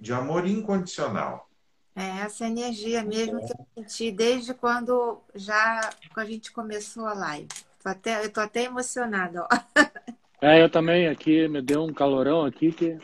[0.00, 1.48] de amor incondicional.
[1.94, 7.14] É essa energia mesmo que eu senti desde quando já quando a gente começou a
[7.14, 7.48] live.
[7.82, 9.48] Tô até, eu tô até emocionada, ó.
[10.40, 12.96] É, eu também aqui, me deu um calorão aqui que.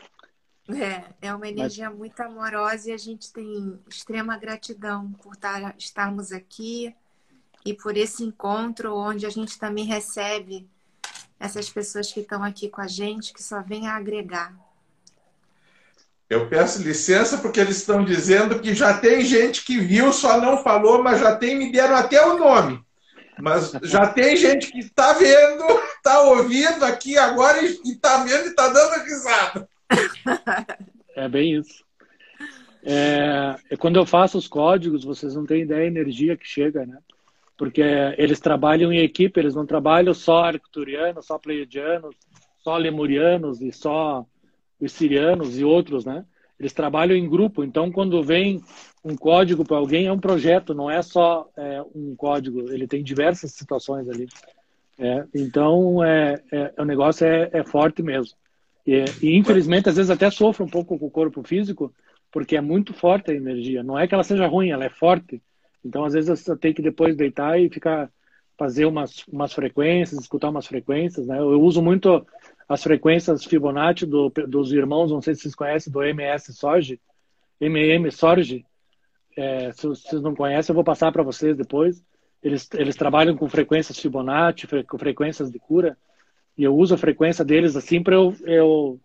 [0.67, 1.99] É, é uma energia Mas...
[1.99, 6.95] muito amorosa e a gente tem extrema gratidão por estar, estarmos aqui
[7.63, 10.67] e por esse encontro onde a gente também recebe
[11.39, 14.53] essas pessoas que estão aqui com a gente, que só vêm a agregar.
[16.27, 20.63] Eu peço licença porque eles estão dizendo que já tem gente que viu, só não
[20.63, 22.83] falou, mas já tem, me deram até o nome.
[23.37, 25.63] Mas já tem gente que está vendo,
[25.97, 29.69] está ouvindo aqui agora e está vendo e está dando risada.
[31.15, 31.83] É bem isso.
[32.83, 36.97] É, quando eu faço os códigos, vocês não têm ideia da energia que chega, né?
[37.57, 37.81] Porque
[38.17, 42.15] eles trabalham em equipe, eles não trabalham só arcturianos, só pleiadianos,
[42.59, 44.25] só lemurianos e só
[44.79, 46.25] os sirianos e outros, né?
[46.59, 48.61] Eles trabalham em grupo, então quando vem
[49.03, 53.03] um código para alguém é um projeto, não é só é, um código, ele tem
[53.03, 54.27] diversas situações ali.
[54.97, 58.37] É, então é, é, o negócio é, é forte mesmo.
[58.85, 61.93] E, e, infelizmente às vezes até sofre um pouco com o corpo físico,
[62.31, 63.83] porque é muito forte a energia.
[63.83, 65.41] Não é que ela seja ruim, ela é forte.
[65.83, 68.09] Então às vezes você tem que depois deitar e ficar
[68.57, 71.27] fazer umas, umas frequências, escutar umas frequências.
[71.27, 71.37] Né?
[71.39, 72.25] Eu uso muito
[72.67, 76.99] as frequências Fibonacci do, dos irmãos, não sei se vocês conhecem, do MS Sorge,
[77.59, 78.65] MM Sorge.
[79.37, 82.01] É, se vocês não conhecem, eu vou passar para vocês depois.
[82.41, 85.97] Eles, eles trabalham com frequências Fibonacci, com frequências de cura,
[86.57, 88.99] e eu uso a frequência deles assim para eu, eu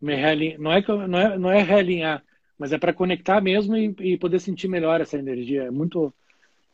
[0.00, 0.58] me realinhar.
[0.60, 2.22] Não é, não, é, não é realinhar,
[2.58, 5.64] mas é para conectar mesmo e, e poder sentir melhor essa energia.
[5.64, 6.12] É muito,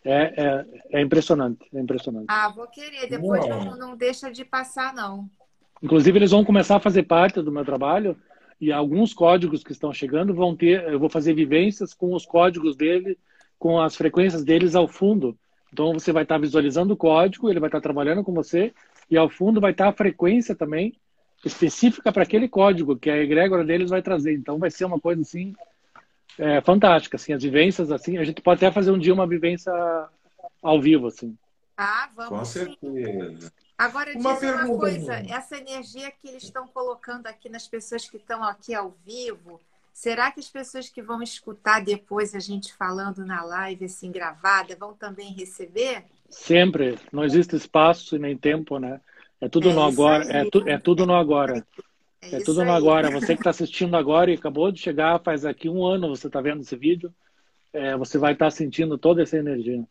[0.05, 0.67] é, é,
[0.99, 2.27] é, impressionante, é impressionante.
[2.29, 3.09] Ah, vou querer.
[3.09, 5.29] Depois não, não deixa de passar, não.
[5.81, 8.17] Inclusive, eles vão começar a fazer parte do meu trabalho
[8.61, 10.83] e alguns códigos que estão chegando vão ter.
[10.89, 13.17] Eu vou fazer vivências com os códigos dele,
[13.57, 15.39] com as frequências deles ao fundo.
[15.73, 18.73] Então, você vai estar visualizando o código, ele vai estar trabalhando com você
[19.11, 20.95] e ao fundo vai estar a frequência também
[21.45, 24.35] específica para aquele código que a egrégora deles vai trazer.
[24.35, 25.55] Então, vai ser uma coisa assim
[26.39, 28.19] é, fantástica, assim, as vivências assim.
[28.19, 29.73] A gente pode até fazer um dia uma vivência
[30.63, 31.37] ao vivo, assim.
[31.77, 32.39] Ah, vamos.
[32.39, 33.53] Com certeza.
[33.77, 38.17] Agora, uma diz uma coisa, essa energia que eles estão colocando aqui nas pessoas que
[38.17, 39.61] estão aqui ao vivo,
[39.93, 44.75] será que as pessoas que vão escutar depois a gente falando na live, assim, gravada,
[44.75, 46.05] vão também receber?
[46.29, 46.99] Sempre.
[47.13, 49.01] Não existe espaço e nem tempo, né?
[49.41, 50.25] É tudo é no agora.
[50.25, 51.65] É, tu, é, tudo no agora.
[52.21, 53.11] É, é tudo no agora.
[53.11, 56.41] Você que está assistindo agora e acabou de chegar, faz aqui um ano você está
[56.41, 57.15] vendo esse vídeo,
[57.73, 59.85] é, você vai estar tá sentindo toda essa energia.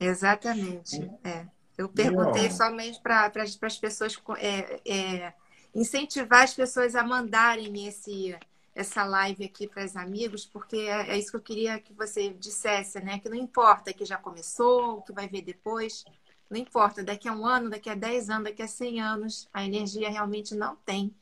[0.00, 1.08] Exatamente.
[1.24, 1.46] É.
[1.76, 3.30] Eu perguntei somente para
[3.62, 5.32] as pessoas é, é,
[5.74, 8.36] incentivar as pessoas a mandarem esse,
[8.78, 12.30] essa live aqui para os amigos, porque é, é, isso que eu queria que você
[12.30, 13.18] dissesse, né?
[13.18, 16.04] Que não importa que já começou, o que vai ver depois,
[16.48, 19.64] não importa, daqui a um ano, daqui a dez anos, daqui a cem anos, a
[19.64, 21.12] energia realmente não tem.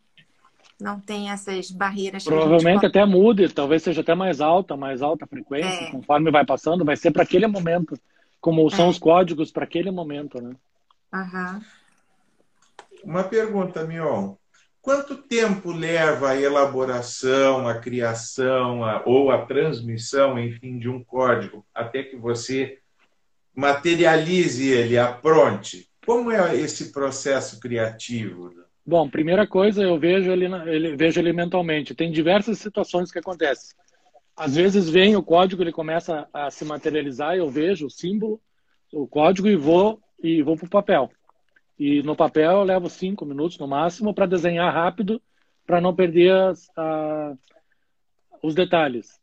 [0.79, 2.25] Não tem essas barreiras.
[2.25, 5.90] Provavelmente até mude, talvez seja até mais alta, mais alta frequência, é.
[5.90, 7.99] conforme vai passando, vai ser para aquele momento
[8.38, 8.90] como são é.
[8.90, 10.55] os códigos para aquele momento, né?
[11.14, 11.61] Uhum.
[13.03, 14.35] Uma pergunta, Mion.
[14.87, 21.66] Quanto tempo leva a elaboração, a criação a, ou a transmissão, enfim, de um código
[21.75, 22.79] até que você
[23.53, 25.88] materialize ele, apronte?
[26.07, 28.55] Como é esse processo criativo?
[28.87, 31.92] Bom, primeira coisa, eu vejo ele, ele, vejo ele mentalmente.
[31.92, 33.77] Tem diversas situações que acontecem.
[34.37, 38.40] Às vezes vem o código, ele começa a se materializar, eu vejo o símbolo,
[38.92, 41.11] o código e vou e vou para o papel.
[41.79, 45.21] E no papel eu levo cinco minutos no máximo para desenhar rápido,
[45.67, 47.35] para não perder as, a,
[48.43, 49.21] os detalhes.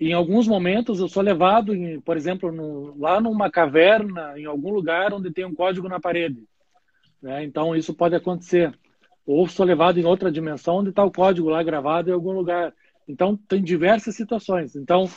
[0.00, 4.44] E em alguns momentos eu sou levado, em, por exemplo, no, lá numa caverna, em
[4.44, 6.44] algum lugar onde tem um código na parede.
[7.20, 7.42] Né?
[7.44, 8.72] Então isso pode acontecer.
[9.26, 12.72] Ou sou levado em outra dimensão onde está o código lá gravado em algum lugar.
[13.08, 14.76] Então, tem diversas situações.
[14.76, 15.08] Então,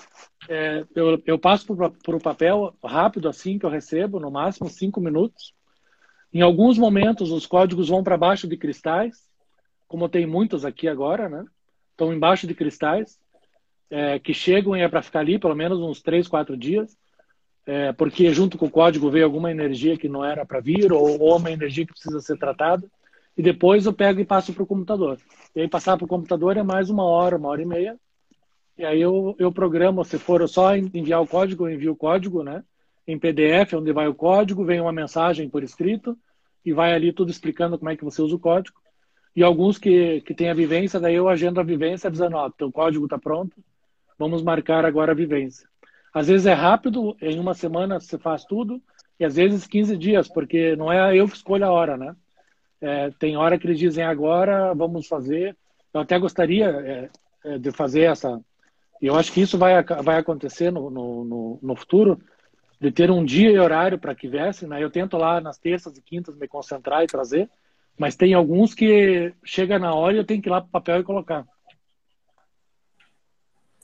[0.47, 5.01] é, eu, eu passo para o papel rápido, assim que eu recebo, no máximo cinco
[5.01, 5.53] minutos.
[6.33, 9.29] Em alguns momentos, os códigos vão para baixo de cristais,
[9.87, 11.45] como tem muitos aqui agora, né?
[11.91, 13.19] Estão embaixo de cristais,
[13.89, 16.97] é, que chegam e é para ficar ali pelo menos uns três, quatro dias,
[17.65, 21.19] é, porque junto com o código veio alguma energia que não era para vir, ou,
[21.19, 22.89] ou uma energia que precisa ser tratada
[23.37, 25.17] e depois eu pego e passo para o computador.
[25.55, 27.97] E aí passar para o computador é mais uma hora, uma hora e meia.
[28.77, 32.43] E aí eu, eu programo, se for só enviar o código, eu envio o código,
[32.43, 32.63] né?
[33.07, 36.17] Em PDF, onde vai o código, vem uma mensagem por escrito
[36.65, 38.79] e vai ali tudo explicando como é que você usa o código.
[39.35, 42.71] E alguns que, que têm a vivência, daí eu agendo a vivência dizendo, ó, teu
[42.71, 43.55] código está pronto,
[44.17, 45.67] vamos marcar agora a vivência.
[46.13, 48.81] Às vezes é rápido, em uma semana você faz tudo,
[49.19, 52.15] e às vezes 15 dias, porque não é eu que escolho a hora, né?
[52.81, 55.55] É, tem hora que eles dizem agora vamos fazer.
[55.93, 57.09] Eu até gostaria é,
[57.45, 58.41] é de fazer essa.
[59.01, 62.19] Eu acho que isso vai, vai acontecer no, no, no futuro,
[62.81, 64.65] de ter um dia e horário para que viesse.
[64.65, 64.83] Né?
[64.83, 67.47] Eu tento lá nas terças e quintas me concentrar e trazer,
[67.95, 70.71] mas tem alguns que chega na hora e eu tenho que ir lá para o
[70.71, 71.47] papel e colocar.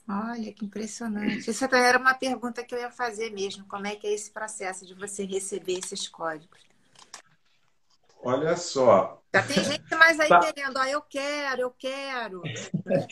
[0.08, 1.48] Olha, que impressionante.
[1.48, 3.64] Isso era uma pergunta que eu ia fazer mesmo.
[3.66, 6.67] Como é que é esse processo de você receber esses códigos?
[8.22, 9.22] Olha só.
[9.32, 10.40] Já tem gente mais aí tá.
[10.40, 12.42] querendo, ó, eu quero, eu quero.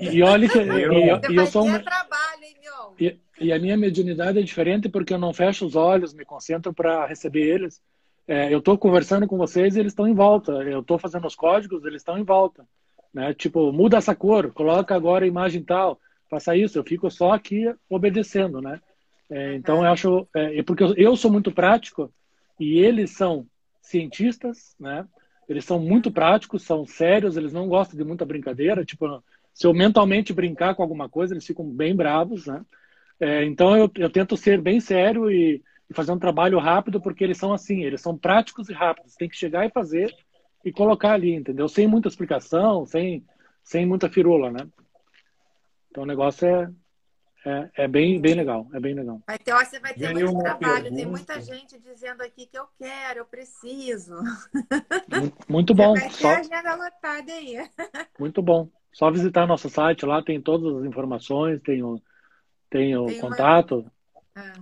[0.00, 1.78] E olha que eu, eu, eu sou um...
[1.78, 2.56] trabalho, hein,
[2.98, 6.72] e, e, a minha mediunidade é diferente porque eu não fecho os olhos, me concentro
[6.72, 7.82] para receber eles.
[8.26, 10.52] É, eu estou conversando com vocês e eles estão em volta.
[10.52, 12.66] Eu estou fazendo os códigos, eles estão em volta.
[13.12, 13.34] Né?
[13.34, 16.78] Tipo, muda essa cor, coloca agora a imagem tal, faça isso.
[16.78, 18.80] Eu fico só aqui obedecendo, né?
[19.30, 22.12] É, então eu acho, é, porque eu, eu sou muito prático
[22.58, 23.46] e eles são
[23.86, 25.06] cientistas, né?
[25.48, 28.84] Eles são muito práticos, são sérios, eles não gostam de muita brincadeira.
[28.84, 29.22] Tipo,
[29.54, 32.64] se eu mentalmente brincar com alguma coisa, eles ficam bem bravos, né?
[33.18, 37.24] É, então eu, eu tento ser bem sério e, e, fazer um trabalho rápido, porque
[37.24, 39.14] eles são assim, eles são práticos e rápidos.
[39.14, 40.12] Tem que chegar e fazer
[40.64, 41.68] e colocar ali, entendeu?
[41.68, 43.24] Sem muita explicação, sem,
[43.62, 44.66] sem muita firula, né?
[45.90, 46.68] Então o negócio é,
[47.46, 49.22] é, é, bem, bem legal, é bem legal.
[49.24, 50.96] Vai ter, você vai ter muito trabalho, pergunta.
[50.96, 54.16] tem muita gente dizendo aqui que eu quero, eu preciso.
[55.48, 55.94] Muito bom.
[55.94, 56.28] Você vai ter Só...
[56.28, 57.56] a agenda lotada aí.
[58.18, 58.68] Muito bom.
[58.92, 62.02] Só visitar nosso site, lá tem todas as informações, tem o,
[62.68, 63.78] tem o tem contato.
[63.78, 63.92] Uma...
[64.34, 64.60] Ah,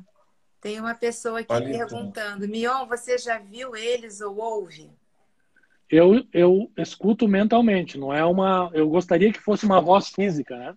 [0.61, 2.49] tem uma pessoa aqui Olha perguntando, então.
[2.49, 4.91] Mion, você já viu eles ou ouve?
[5.89, 8.71] Eu, eu escuto mentalmente, não é uma.
[8.75, 10.77] Eu gostaria que fosse uma voz física, né?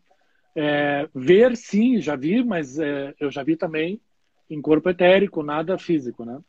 [0.60, 4.02] É, ver, sim, já vi, mas é, eu já vi também
[4.50, 6.40] em corpo etérico, nada físico, né?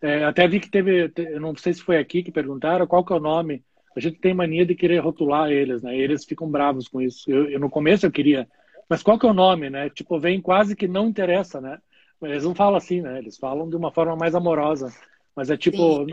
[0.00, 3.16] É, até vi que teve, não sei se foi aqui que perguntaram qual que é
[3.16, 3.62] o nome.
[3.94, 5.94] A gente tem mania de querer rotular eles, né?
[5.94, 7.30] Eles ficam bravos com isso.
[7.30, 8.48] Eu, eu no começo eu queria,
[8.88, 9.90] mas qual que é o nome, né?
[9.90, 11.78] Tipo, vem quase que não interessa, né?
[12.22, 13.18] Eles não falam assim, né?
[13.18, 14.90] Eles falam de uma forma mais amorosa.
[15.36, 16.06] Mas é tipo,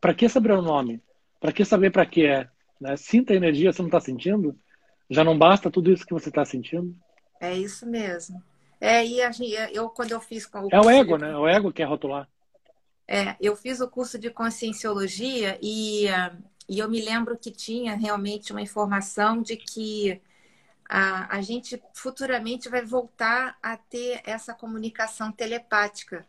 [0.00, 1.02] para que saber o nome?
[1.40, 2.48] Para que saber para que é?
[2.80, 2.96] Né?
[2.96, 4.56] Sinta a energia, você não está sentindo?
[5.08, 6.94] Já não basta tudo isso que você está sentindo?
[7.40, 8.42] É isso mesmo.
[8.80, 10.48] É, e a gente, eu, quando eu fiz.
[10.52, 11.24] O é o ego, de...
[11.24, 11.36] né?
[11.36, 12.28] O ego que é rotular.
[13.08, 16.06] É, eu fiz o curso de conscienciologia e,
[16.68, 20.20] e eu me lembro que tinha realmente uma informação de que
[20.88, 26.26] a, a gente futuramente vai voltar a ter essa comunicação telepática.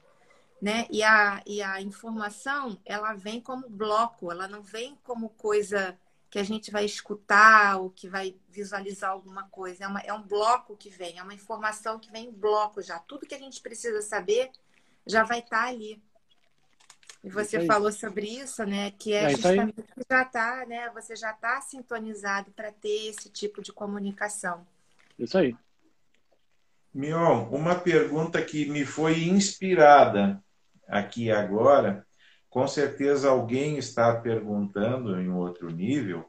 [0.62, 0.88] Né?
[0.90, 5.98] E, a, e a informação, ela vem como bloco, ela não vem como coisa
[6.38, 9.86] que a gente vai escutar ou que vai visualizar alguma coisa.
[9.86, 13.00] É, uma, é um bloco que vem, é uma informação que vem em bloco já.
[13.00, 14.52] Tudo que a gente precisa saber
[15.04, 16.00] já vai estar tá ali.
[17.24, 18.92] E você falou sobre isso, né?
[18.92, 20.92] Que é, é justamente que já tá, né?
[20.92, 24.64] Você já está sintonizado para ter esse tipo de comunicação.
[25.18, 25.56] Isso aí.
[26.94, 30.40] Mion, uma pergunta que me foi inspirada
[30.88, 32.06] aqui agora
[32.58, 36.28] com certeza alguém está perguntando em outro nível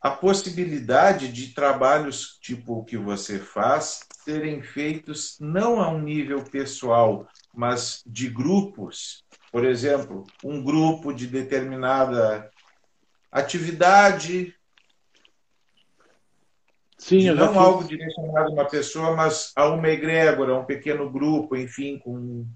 [0.00, 6.44] a possibilidade de trabalhos tipo o que você faz serem feitos não a um nível
[6.44, 9.24] pessoal, mas de grupos.
[9.50, 12.48] Por exemplo, um grupo de determinada
[13.32, 14.54] atividade.
[16.96, 17.56] Sim, não fiz...
[17.56, 22.46] algo direcionado a uma pessoa, mas a uma egrégora, a um pequeno grupo, enfim, com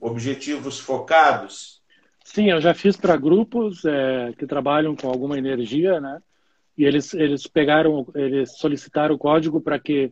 [0.00, 1.83] objetivos focados.
[2.24, 6.20] Sim, eu já fiz para grupos é, que trabalham com alguma energia, né?
[6.76, 10.10] E eles, eles pegaram, eles solicitaram o código para que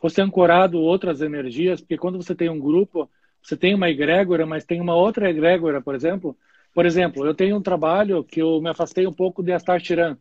[0.00, 3.10] fosse ancorado outras energias, porque quando você tem um grupo,
[3.42, 6.36] você tem uma egrégora, mas tem uma outra egrégora, por exemplo.
[6.72, 10.16] Por exemplo, eu tenho um trabalho que eu me afastei um pouco de Astar Tiran,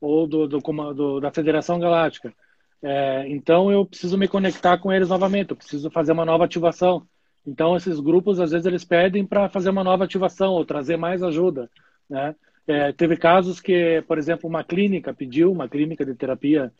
[0.00, 2.34] ou do, do, do, da Federação Galáctica.
[2.82, 7.06] É, então eu preciso me conectar com eles novamente, eu preciso fazer uma nova ativação.
[7.46, 11.22] Então, esses grupos, às vezes, eles pedem para fazer uma nova ativação ou trazer mais
[11.22, 11.70] ajuda.
[12.10, 12.34] Né?
[12.66, 16.72] É, teve casos que, por exemplo, uma clínica pediu, uma clínica de terapia,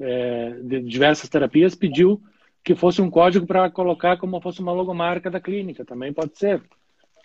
[0.00, 2.22] é, de diversas terapias, pediu
[2.64, 5.84] que fosse um código para colocar como fosse uma logomarca da clínica.
[5.84, 6.62] Também pode ser.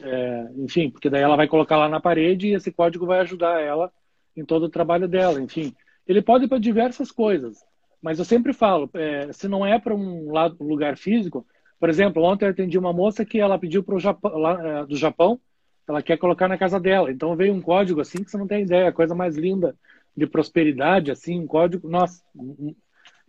[0.02, 3.62] É, enfim, porque daí ela vai colocar lá na parede e esse código vai ajudar
[3.62, 3.92] ela
[4.36, 5.42] em todo o trabalho dela.
[5.42, 5.74] Enfim,
[6.06, 7.64] ele pode para diversas coisas.
[8.02, 11.46] Mas eu sempre falo, é, se não é para um lugar físico,
[11.80, 14.96] por exemplo, ontem eu atendi uma moça que ela pediu pro Japão, lá, é, do
[14.98, 15.40] Japão,
[15.88, 17.12] ela quer colocar na casa dela.
[17.12, 19.76] Então veio um código assim que você não tem ideia, a coisa mais linda
[20.16, 21.88] de prosperidade, assim, um código.
[21.88, 22.22] Nossa,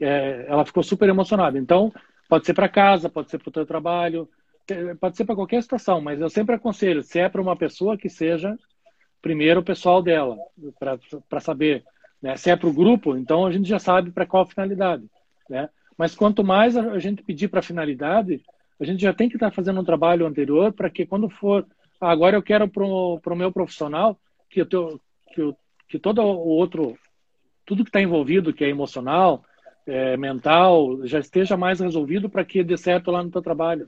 [0.01, 1.59] é, ela ficou super emocionada.
[1.59, 1.93] Então
[2.29, 4.29] pode ser para casa, pode ser para o teu trabalho,
[5.01, 8.09] pode ser para qualquer situação, mas eu sempre aconselho, se é para uma pessoa que
[8.09, 8.57] seja
[9.21, 10.37] primeiro o pessoal dela,
[11.29, 11.85] para saber.
[12.23, 12.37] Né?
[12.37, 15.05] Se é para o grupo, então a gente já sabe para qual finalidade.
[15.49, 15.69] Né?
[16.01, 18.41] Mas quanto mais a gente pedir para finalidade,
[18.81, 21.67] a gente já tem que estar tá fazendo um trabalho anterior para que quando for,
[22.01, 24.99] ah, agora eu quero para o meu profissional que, eu tenho,
[25.35, 25.55] que, eu,
[25.87, 26.97] que todo o outro,
[27.67, 29.45] tudo que está envolvido, que é emocional,
[29.87, 33.87] é, mental já esteja mais resolvido para que dê certo lá no teu trabalho.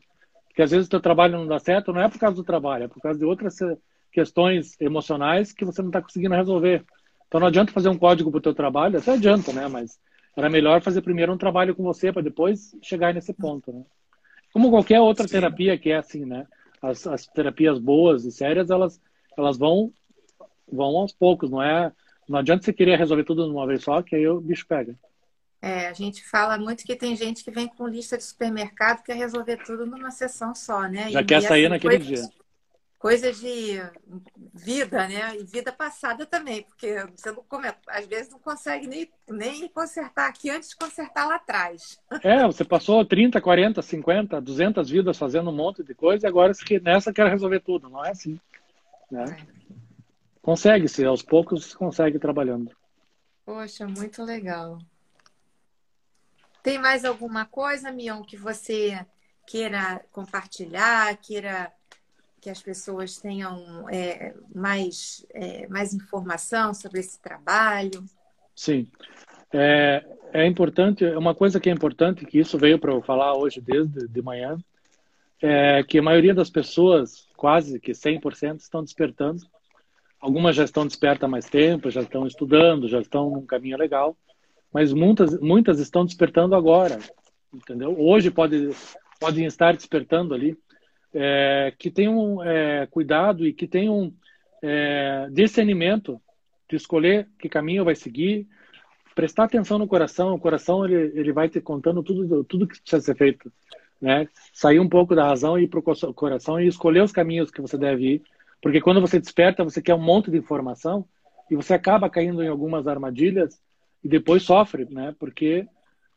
[0.49, 2.85] Porque às vezes o teu trabalho não dá certo, não é por causa do trabalho,
[2.85, 3.75] é por causa de outras eh,
[4.13, 6.85] questões emocionais que você não está conseguindo resolver.
[7.27, 9.67] Então não adianta fazer um código para o teu trabalho, até adianta, né?
[9.67, 9.99] Mas
[10.37, 13.85] era melhor fazer primeiro um trabalho com você para depois chegar nesse ponto, né?
[14.53, 15.35] Como qualquer outra Sim.
[15.35, 16.47] terapia que é assim, né?
[16.81, 19.01] As, as terapias boas e sérias, elas,
[19.37, 19.93] elas vão,
[20.71, 21.93] vão aos poucos, não é?
[22.29, 24.97] Não adianta você querer resolver tudo de uma vez só, que aí o bicho pega.
[25.61, 29.05] É, a gente fala muito que tem gente que vem com lista de supermercado que
[29.05, 31.09] quer resolver tudo numa sessão só, né?
[31.11, 32.42] Já e, quer sair assim, naquele coisas, dia.
[33.03, 33.83] Coisas de
[34.55, 35.37] vida, né?
[35.37, 40.29] E vida passada também, porque você não come, às vezes não consegue nem, nem consertar
[40.29, 41.99] aqui antes de consertar lá atrás.
[42.23, 46.53] É, você passou 30, 40, 50, 200 vidas fazendo um monte de coisa e agora
[46.81, 47.91] nessa quer resolver tudo.
[47.91, 48.39] Não é assim.
[49.11, 49.25] Né?
[49.37, 49.53] É.
[50.41, 52.71] Consegue-se, aos poucos se consegue trabalhando.
[53.45, 54.79] Poxa, muito legal.
[56.63, 59.05] Tem mais alguma coisa, Mion, que você
[59.45, 61.73] queira compartilhar, queira
[62.43, 68.05] que as pessoas tenham é, mais, é, mais informação sobre esse trabalho?
[68.55, 68.87] Sim.
[69.51, 73.61] É, é importante, uma coisa que é importante, que isso veio para eu falar hoje
[73.61, 74.59] desde de manhã,
[75.41, 79.43] é que a maioria das pessoas, quase que 100%, estão despertando.
[80.21, 84.17] Algumas já estão despertas há mais tempo, já estão estudando, já estão num caminho legal
[84.73, 86.99] mas muitas, muitas estão despertando agora,
[87.53, 87.95] entendeu?
[87.99, 88.71] Hoje pode,
[89.21, 90.57] podem estar despertando ali,
[91.15, 94.13] é, que tenham é, cuidado e que tenham
[94.63, 96.21] é, discernimento
[96.69, 98.47] de escolher que caminho vai seguir,
[99.15, 103.03] prestar atenção no coração, o coração ele, ele vai te contando tudo, tudo que precisa
[103.03, 103.53] ser feito,
[104.01, 104.27] né?
[104.53, 107.61] Sair um pouco da razão e ir para o coração e escolher os caminhos que
[107.61, 108.23] você deve ir,
[108.63, 111.05] porque quando você desperta, você quer um monte de informação
[111.51, 113.61] e você acaba caindo em algumas armadilhas
[114.03, 115.15] e depois sofre, né?
[115.19, 115.67] Porque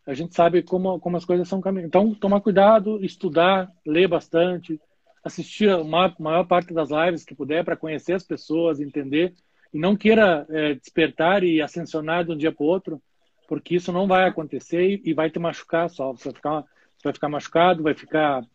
[0.06, 1.88] a gente sabe como, como as coisas são caminhando.
[1.88, 4.80] Então, tomar cuidado, estudar, ler bastante,
[5.24, 9.34] assistir a maior, parte das lives que puder para conhecer as pessoas, entender
[9.74, 13.02] e não queira é, despertar e ascensionar de um dia para o outro,
[13.48, 16.12] porque isso não vai acontecer e, e vai te machucar só.
[16.12, 18.46] Você vai ficar, você vai ficar machucado, vai ficar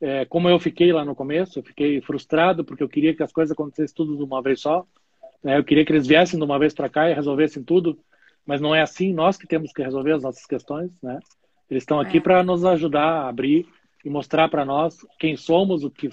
[0.00, 3.32] é, como eu fiquei lá no começo, eu fiquei frustrado porque eu queria que as
[3.32, 4.84] coisas acontecessem tudo de uma vez só.
[5.42, 5.56] Né?
[5.56, 7.98] Eu queria que eles viessem de uma vez para cá e resolvessem tudo
[8.46, 11.18] mas não é assim, nós que temos que resolver as nossas questões, né?
[11.68, 12.20] Eles estão aqui é.
[12.20, 13.66] para nos ajudar a abrir
[14.04, 16.08] e mostrar para nós quem somos, o que,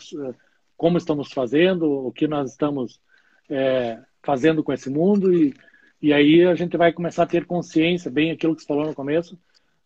[0.76, 3.00] como estamos fazendo, o que nós estamos
[3.50, 5.54] é, fazendo com esse mundo e,
[6.02, 8.96] e aí a gente vai começar a ter consciência, bem aquilo que você falou no
[8.96, 9.38] começo,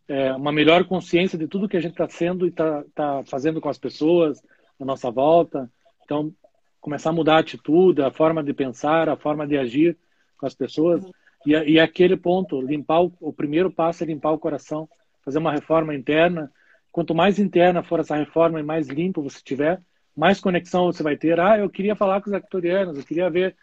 [0.07, 3.59] é, uma melhor consciência de tudo que a gente está sendo e está tá fazendo
[3.59, 4.41] com as pessoas
[4.79, 5.69] à nossa volta.
[6.05, 6.33] Então,
[6.79, 9.97] começar a mudar a atitude, a forma de pensar, a forma de agir
[10.37, 11.03] com as pessoas.
[11.47, 14.89] E, e aquele ponto, limpar o, o primeiro passo é limpar o coração,
[15.23, 16.51] fazer uma reforma interna.
[16.91, 19.81] Quanto mais interna for essa reforma e mais limpo você tiver,
[20.13, 21.39] mais conexão você vai ter.
[21.39, 23.55] Ah, eu queria falar com os actuarianos, eu queria ver.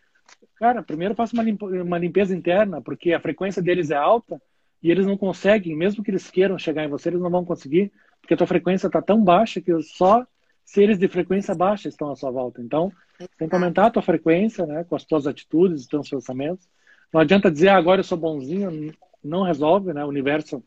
[0.57, 4.41] Cara, primeiro faça uma, limpa, uma limpeza interna, porque a frequência deles é alta
[4.83, 7.93] e eles não conseguem, mesmo que eles queiram chegar em você, eles não vão conseguir,
[8.19, 10.27] porque a tua frequência está tão baixa que só
[10.65, 12.63] seres de frequência baixa estão à sua volta.
[12.63, 12.91] Então,
[13.37, 16.67] tem que aumentar a tua frequência, né, com as tuas atitudes, os teus pensamentos,
[17.15, 18.93] não adianta dizer ah, agora eu sou bonzinho,
[19.23, 20.05] não resolve, né?
[20.05, 20.61] O universo,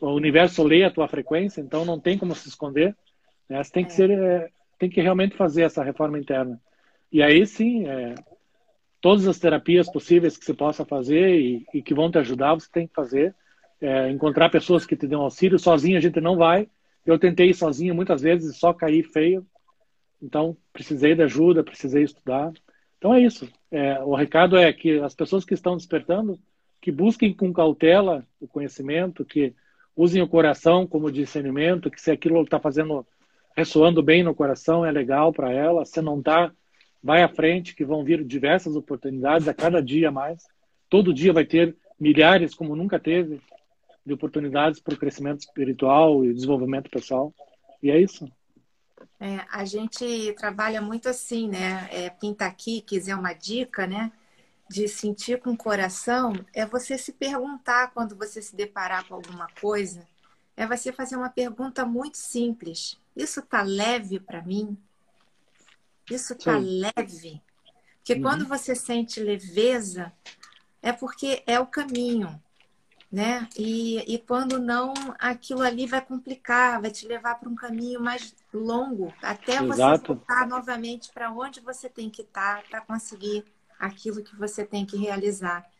[0.00, 2.96] o universo lê a tua frequência, então não tem como se esconder.
[3.48, 3.62] Né?
[3.62, 3.94] Você tem que é.
[3.94, 4.50] ser, é,
[4.80, 6.60] tem que realmente fazer essa reforma interna.
[7.12, 8.16] E aí sim, é,
[9.00, 12.68] todas as terapias possíveis que você possa fazer e, e que vão te ajudar, você
[12.70, 13.32] tem que fazer.
[13.80, 15.58] É, encontrar pessoas que te dêem auxílio.
[15.58, 16.68] Sozinho a gente não vai.
[17.06, 19.46] Eu tentei ir sozinho muitas vezes, só caí feio.
[20.20, 22.52] Então, precisei de ajuda, precisei estudar.
[23.02, 23.48] Então é isso.
[23.68, 26.38] É, o recado é que as pessoas que estão despertando,
[26.80, 29.52] que busquem com cautela o conhecimento, que
[29.96, 33.04] usem o coração como discernimento, que se aquilo está fazendo
[33.56, 35.84] ressoando bem no coração é legal para ela.
[35.84, 36.52] Se não está,
[37.02, 40.44] vai à frente, que vão vir diversas oportunidades a cada dia mais.
[40.88, 43.40] Todo dia vai ter milhares, como nunca teve,
[44.06, 47.34] de oportunidades para o crescimento espiritual e desenvolvimento pessoal.
[47.82, 48.30] E é isso.
[49.24, 51.88] É, a gente trabalha muito assim, né?
[51.92, 54.10] É, quem está aqui quiser uma dica, né?
[54.68, 59.46] De sentir com o coração, é você se perguntar quando você se deparar com alguma
[59.60, 60.04] coisa,
[60.56, 62.98] é você fazer uma pergunta muito simples.
[63.14, 64.76] Isso está leve para mim?
[66.10, 67.40] Isso está leve?
[67.98, 68.22] Porque uhum.
[68.22, 70.12] quando você sente leveza,
[70.82, 72.41] é porque é o caminho
[73.12, 73.46] né?
[73.58, 78.34] E, e quando não, aquilo ali vai complicar, vai te levar para um caminho mais
[78.52, 79.66] longo, até Exato.
[79.66, 83.44] você voltar novamente para onde você tem que estar tá para conseguir
[83.78, 85.70] aquilo que você tem que realizar.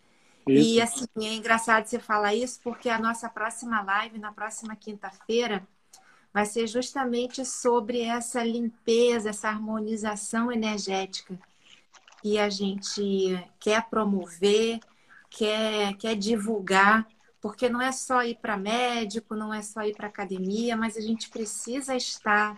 [0.47, 0.75] Isso.
[0.75, 5.67] E assim, é engraçado você falar isso, porque a nossa próxima live, na próxima quinta-feira,
[6.35, 11.39] vai ser justamente sobre essa limpeza, essa harmonização energética
[12.21, 14.81] que a gente quer promover,
[15.31, 17.07] quer, quer divulgar,
[17.43, 21.01] porque não é só ir para médico, não é só ir para academia, mas a
[21.01, 22.57] gente precisa estar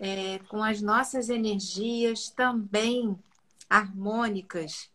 [0.00, 3.18] é, com as nossas energias também
[3.68, 4.88] harmônicas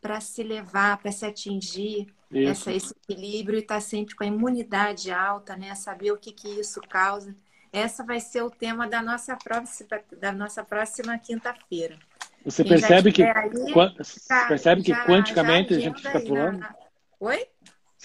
[0.00, 4.26] para se levar, para se atingir essa, esse equilíbrio e estar tá sempre com a
[4.28, 5.74] imunidade alta, né?
[5.74, 7.34] Saber o que, que isso causa.
[7.72, 11.98] Essa vai ser o tema da nossa próxima, da nossa próxima quinta-feira.
[12.44, 16.58] Você percebe que, aí, já, percebe que já, quanticamente já a gente fica pulando?
[16.58, 16.74] Na...
[17.18, 17.48] Oi?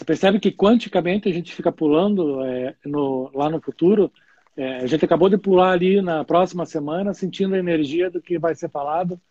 [0.02, 4.12] Você percebe que quanticamente a gente fica pulando é, no, lá no futuro?
[4.58, 8.39] É, a gente acabou de pular ali na próxima semana, sentindo a energia do que
[8.39, 9.22] vai ser falado,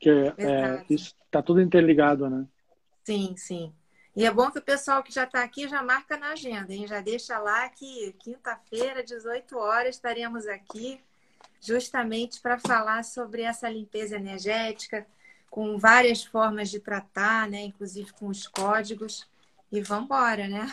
[0.00, 2.46] que é, isso está tudo interligado, né?
[3.02, 3.72] Sim, sim.
[4.14, 6.86] E é bom que o pessoal que já está aqui já marca na agenda, hein?
[6.86, 11.00] Já deixa lá que quinta-feira, 18 horas, estaremos aqui
[11.60, 15.04] justamente para falar sobre essa limpeza energética,
[15.50, 17.62] com várias formas de tratar, né?
[17.62, 19.28] Inclusive com os códigos.
[19.70, 20.66] E vamos embora, né?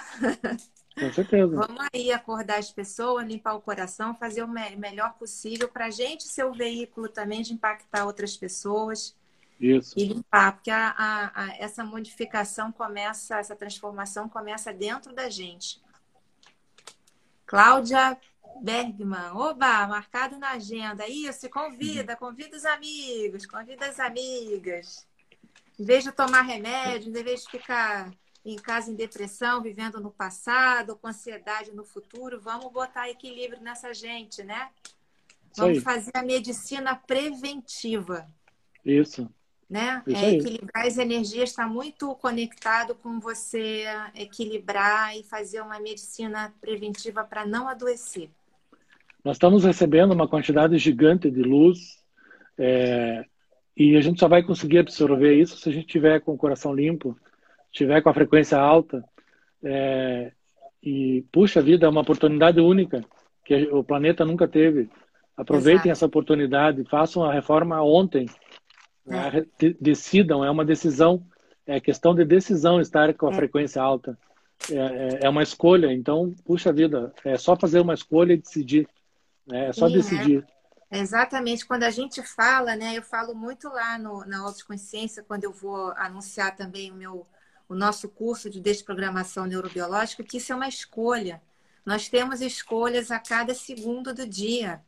[1.00, 1.56] Com certeza.
[1.56, 5.91] Vamos aí acordar as pessoas, limpar o coração, fazer o me melhor possível para a
[5.91, 9.16] gente ser o veículo também de impactar outras pessoas.
[9.60, 9.93] Isso.
[9.98, 15.82] E limpar, porque a, a, a, essa modificação começa, essa transformação começa dentro da gente.
[17.45, 18.18] Cláudia
[18.62, 21.08] Bergman, oba, marcado na agenda.
[21.08, 25.08] Isso, convida, convida os amigos, convida as amigas.
[25.80, 28.12] Em vez de tomar remédio, em vez de ficar
[28.52, 33.93] em casa em depressão, vivendo no passado, com ansiedade no futuro, vamos botar equilíbrio nessa
[33.93, 34.70] gente, né?
[35.56, 38.28] Vamos fazer a medicina preventiva.
[38.86, 39.30] Isso
[39.70, 40.02] né?
[40.08, 43.84] É, equilibrar as energias está muito conectado com você
[44.16, 48.30] equilibrar e fazer uma medicina preventiva para não adoecer.
[49.24, 52.02] Nós estamos recebendo uma quantidade gigante de luz
[52.58, 53.26] é,
[53.76, 56.74] e a gente só vai conseguir absorver isso se a gente tiver com o coração
[56.74, 57.18] limpo,
[57.72, 59.03] tiver com a frequência alta.
[59.63, 60.32] É,
[60.82, 63.03] e puxa vida, é uma oportunidade única
[63.43, 64.89] que o planeta nunca teve.
[65.36, 65.91] Aproveitem Exato.
[65.91, 68.28] essa oportunidade, façam a reforma ontem
[69.09, 69.74] é.
[69.80, 71.26] Decidam, é uma decisão,
[71.65, 73.36] é questão de decisão estar com a é.
[73.36, 74.18] frequência alta.
[74.70, 78.88] É, é, é uma escolha, então, puxa vida, é só fazer uma escolha e decidir.
[79.45, 79.68] Né?
[79.68, 80.45] É só Sim, decidir.
[80.91, 80.99] É.
[80.99, 82.97] Exatamente, quando a gente fala, né?
[82.97, 87.28] Eu falo muito lá no, na autoconsciência, quando eu vou anunciar também o meu
[87.68, 91.41] o nosso curso de desprogramação neurobiológica, que isso é uma escolha.
[91.86, 94.82] Nós temos escolhas a cada segundo do dia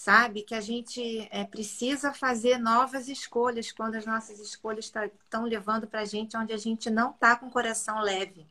[0.00, 0.42] sabe?
[0.42, 5.86] Que a gente é, precisa fazer novas escolhas quando as nossas escolhas estão tá, levando
[5.86, 8.46] para a gente onde a gente não está com o coração leve.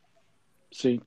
[0.71, 1.01] Sim.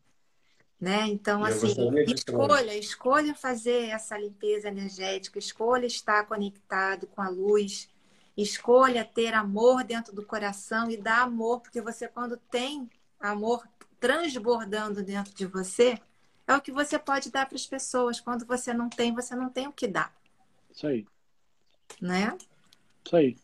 [0.81, 1.07] Né?
[1.07, 1.69] Então, assim,
[2.09, 7.89] escolha, escolha fazer essa limpeza energética, escolha estar conectado com a luz,
[8.37, 12.89] escolha ter amor dentro do coração e dar amor, porque você, quando tem
[13.21, 13.67] amor
[14.01, 15.99] transbordando dentro de você,
[16.47, 18.21] é o que você pode dar para as pessoas.
[18.21, 20.13] Quando você não tem, você não tem o que dar.
[20.71, 21.07] Isso aí.
[22.01, 22.37] Né?
[23.05, 23.37] Isso aí.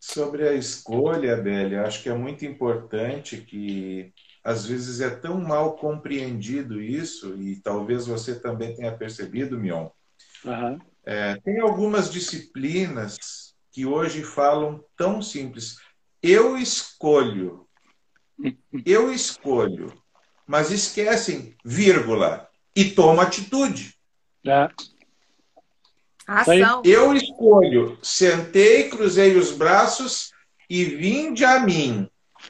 [0.00, 4.12] Sobre a escolha, Bélia, acho que é muito importante que
[4.42, 9.88] às vezes é tão mal compreendido isso, e talvez você também tenha percebido, Mion.
[10.44, 10.78] Uhum.
[11.02, 13.16] É, tem algumas disciplinas
[13.74, 15.78] que hoje falam tão simples.
[16.22, 17.66] Eu escolho.
[18.86, 19.92] Eu escolho.
[20.46, 23.98] Mas esquecem, vírgula, e toma atitude.
[24.46, 24.68] É.
[26.24, 26.82] Ação.
[26.84, 30.30] Eu escolho, sentei, cruzei os braços
[30.70, 32.08] e vinde a mim,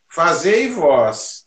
[0.08, 1.46] fazei vós.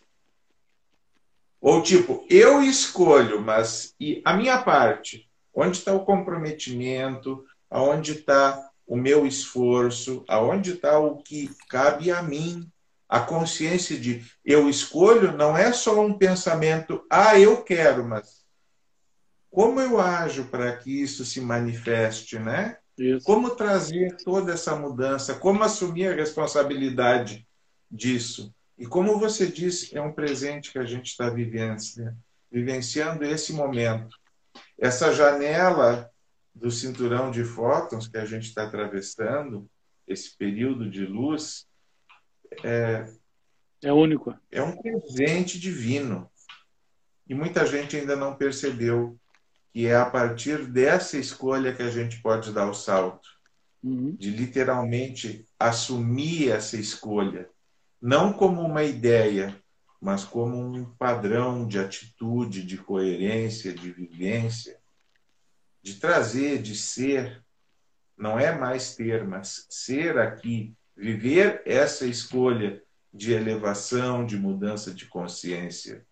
[1.61, 5.29] Ou tipo, eu escolho, mas e a minha parte?
[5.53, 7.45] Onde está o comprometimento?
[7.69, 10.23] Aonde está o meu esforço?
[10.27, 12.67] Aonde está o que cabe a mim?
[13.09, 18.45] A consciência de eu escolho não é só um pensamento, ah, eu quero, mas
[19.49, 22.77] como eu ajo para que isso se manifeste, né?
[22.97, 23.25] Isso.
[23.25, 27.47] Como trazer toda essa mudança, como assumir a responsabilidade
[27.89, 28.53] disso.
[28.77, 32.17] E como você disse, é um presente que a gente está vivenciando,
[32.51, 34.15] vivenciando esse momento.
[34.77, 36.11] Essa janela
[36.59, 39.69] do cinturão de fótons que a gente está atravessando,
[40.07, 41.67] esse período de luz,
[42.63, 43.05] é,
[43.83, 44.35] é único.
[44.51, 46.29] É um presente divino.
[47.27, 49.19] E muita gente ainda não percebeu
[49.71, 53.29] que é a partir dessa escolha que a gente pode dar o salto.
[53.83, 54.15] Uhum.
[54.15, 57.47] De literalmente assumir essa escolha.
[58.01, 59.55] Não como uma ideia,
[60.01, 64.76] mas como um padrão de atitude, de coerência, de vivência,
[65.87, 67.41] de trazer, de ser.
[68.17, 72.81] Não é mais ter, mas ser aqui, viver essa escolha
[73.13, 76.05] de elevação, de mudança de consciência.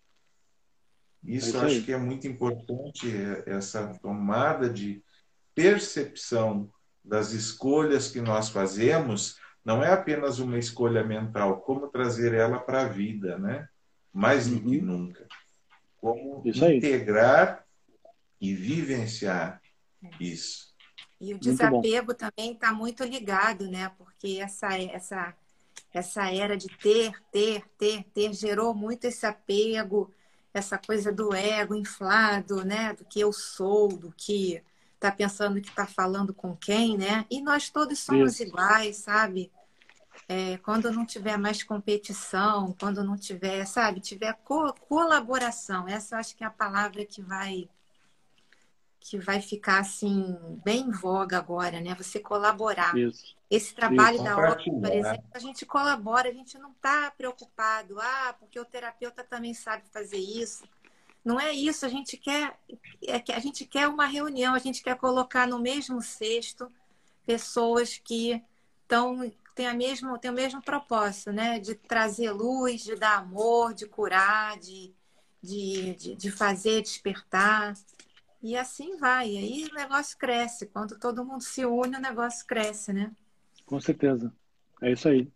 [1.22, 3.06] Isso é acho que é muito importante,
[3.44, 5.02] essa tomada de
[5.54, 6.70] percepção
[7.04, 12.82] das escolhas que nós fazemos, não é apenas uma escolha mental, como trazer ela para
[12.82, 13.68] a vida, né?
[14.12, 14.84] Mais do que uhum.
[14.84, 15.26] nunca.
[15.98, 17.66] Como integrar
[18.40, 19.60] e vivenciar
[20.20, 20.74] isso.
[21.20, 23.90] E o desapego também está muito ligado, né?
[23.96, 25.34] Porque essa, essa,
[25.92, 30.12] essa era de ter, ter, ter, ter gerou muito esse apego,
[30.52, 32.92] essa coisa do ego inflado, né?
[32.92, 34.62] Do que eu sou, do que
[34.94, 37.24] está pensando que está falando com quem, né?
[37.30, 38.44] E nós todos somos Isso.
[38.44, 39.50] iguais, sabe?
[40.28, 46.34] É, quando não tiver mais competição, quando não tiver, sabe, tiver co colaboração, essa acho
[46.36, 47.68] que é a palavra que vai
[49.08, 51.94] que vai ficar assim bem em voga agora, né?
[51.94, 52.96] Você colaborar.
[52.98, 53.36] Isso.
[53.48, 58.00] Esse trabalho Isso, da obra, por exemplo, a gente colabora, a gente não está preocupado,
[58.00, 60.64] ah, porque o terapeuta também sabe fazer isso.
[61.24, 62.58] Não é isso, a gente quer
[63.06, 66.70] é a gente quer uma reunião, a gente quer colocar no mesmo cesto
[67.24, 68.42] pessoas que
[68.82, 71.60] estão têm a mesmo tem o mesmo propósito, né?
[71.60, 74.92] De trazer luz, de dar amor, de curar, de,
[75.40, 77.74] de, de, de fazer despertar.
[78.46, 79.30] E assim vai.
[79.30, 80.66] E aí o negócio cresce.
[80.66, 83.10] Quando todo mundo se une, o negócio cresce, né?
[83.64, 84.32] Com certeza.
[84.80, 85.28] É isso aí.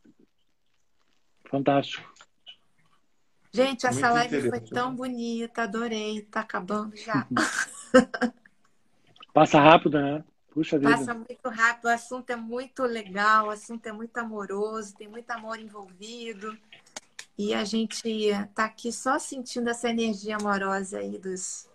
[1.51, 2.09] Fantástico.
[3.53, 6.23] Gente, essa Muito live foi tão bonita, adorei.
[6.23, 7.27] Tá acabando já.
[9.35, 10.25] Passa rápido, né?
[10.51, 10.93] Puxa vida.
[10.93, 15.29] Passa muito rápido, o assunto é muito legal, o assunto é muito amoroso, tem muito
[15.33, 16.57] amor envolvido.
[17.37, 21.70] E a gente tá aqui só sentindo essa energia amorosa aí dos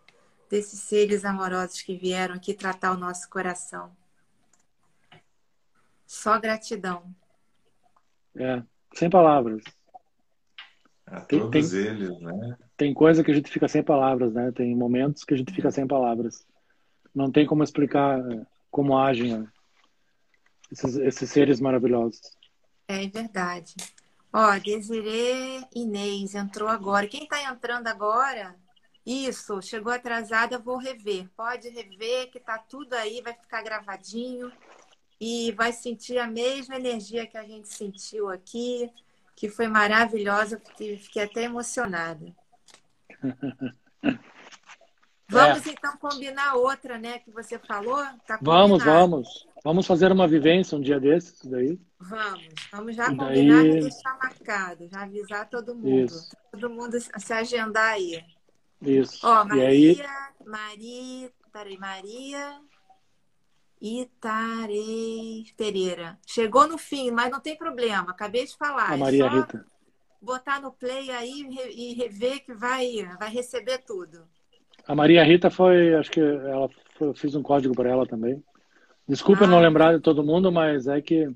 [0.56, 3.92] desses seres amorosos que vieram aqui tratar o nosso coração.
[6.08, 7.04] Só gratidão.
[8.34, 9.62] É, sem palavras.
[11.06, 12.58] A todos tem, eles, né?
[12.78, 14.50] Tem coisa que a gente fica sem palavras, né?
[14.54, 16.48] Tem momentos que a gente fica sem palavras.
[17.14, 18.22] Não tem como explicar
[18.72, 19.48] como agem né?
[20.72, 22.22] esses, esses seres maravilhosos.
[22.88, 23.76] É verdade.
[24.32, 27.08] Ó, Desirê Inês entrou agora.
[27.08, 28.56] Quem está entrando agora?
[29.06, 31.30] Isso, chegou atrasada, vou rever.
[31.36, 34.52] Pode rever, que tá tudo aí, vai ficar gravadinho
[35.20, 38.92] e vai sentir a mesma energia que a gente sentiu aqui
[39.36, 42.26] que foi maravilhosa, porque fiquei até emocionada.
[45.28, 45.72] Vamos é.
[45.72, 47.98] então combinar outra, né, que você falou?
[48.28, 49.48] Tá vamos, vamos.
[49.64, 51.80] Vamos fazer uma vivência um dia desses daí.
[52.00, 53.78] Vamos, vamos já combinar daí...
[53.78, 56.06] e deixar marcado, já avisar todo mundo.
[56.06, 56.30] Isso.
[56.52, 58.24] Todo mundo se agendar aí.
[58.86, 59.26] Isso.
[59.26, 60.06] Ó, Maria, aí...
[60.46, 62.60] Maria, peraí, Maria
[63.82, 66.18] Itarei Pereira.
[66.26, 68.10] Chegou no fim, mas não tem problema.
[68.10, 68.90] Acabei de falar.
[68.90, 69.66] A é Maria é Rita.
[70.22, 74.24] Botar no play aí e rever que vai, vai receber tudo.
[74.88, 76.68] A Maria Rita foi, acho que ela
[76.98, 78.44] foi, eu fiz um código para ela também.
[79.08, 81.30] Desculpa ah, não lembrar de todo mundo, mas é que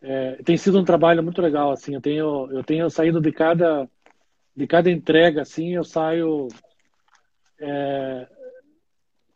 [0.00, 1.94] é, tem sido um trabalho muito legal assim.
[1.94, 3.86] Eu tenho eu tenho saído de cada
[4.56, 6.48] de cada entrega assim, eu saio
[7.58, 8.28] é,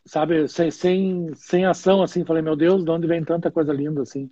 [0.04, 4.02] sabe, sem, sem, sem ação, assim, falei, meu Deus, de onde vem tanta coisa linda,
[4.02, 4.30] assim?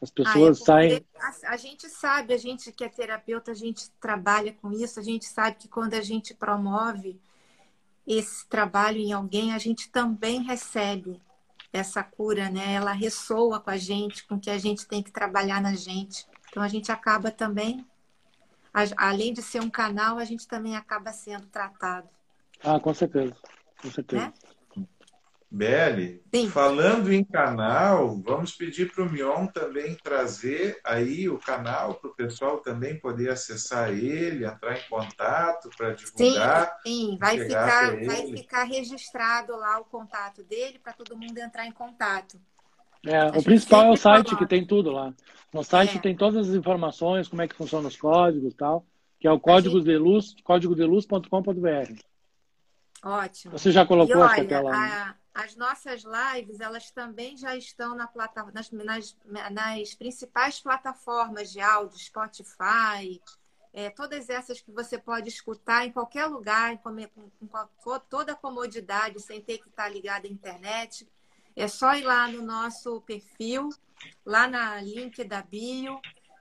[0.00, 1.06] As pessoas ah, é saem.
[1.18, 5.02] A, a, gente sabe, a gente que é terapeuta, a gente trabalha com isso, a
[5.02, 7.18] gente sabe que quando a gente promove
[8.06, 11.20] esse trabalho em alguém, a gente também recebe
[11.72, 12.74] essa cura, né?
[12.74, 16.26] Ela ressoa com a gente, com o que a gente tem que trabalhar na gente.
[16.50, 17.84] Então a gente acaba também,
[18.96, 22.08] além de ser um canal, a gente também acaba sendo tratado.
[22.62, 23.36] Ah, com certeza.
[23.80, 24.26] Com certeza.
[24.26, 24.32] Né?
[25.48, 26.22] Beli,
[26.52, 32.14] falando em canal, vamos pedir para o Mion também trazer aí o canal para o
[32.14, 36.78] pessoal também poder acessar ele, entrar em contato para divulgar.
[36.84, 37.18] Sim, sim.
[37.18, 42.38] Vai, ficar, vai ficar registrado lá o contato dele para todo mundo entrar em contato.
[43.04, 44.44] É, o principal é o site coloca.
[44.44, 45.12] que tem tudo lá.
[45.52, 46.00] No site é.
[46.00, 48.84] tem todas as informações, como é que funcionam os códigos e tal,
[49.18, 49.86] que é o código gente...
[49.86, 51.92] de luz, códigodeluz.com.br.
[53.04, 53.52] Ótimo.
[53.52, 54.74] Você já colocou e olha, aquela.
[54.74, 59.16] A as nossas lives, elas também já estão na plata, nas, nas,
[59.52, 63.20] nas principais plataformas de áudio, Spotify,
[63.70, 68.34] é, todas essas que você pode escutar em qualquer lugar, com, com, com toda a
[68.34, 71.06] comodidade, sem ter que estar ligado à internet.
[71.56, 73.70] É só ir lá no nosso perfil,
[74.24, 75.98] lá na link da bio,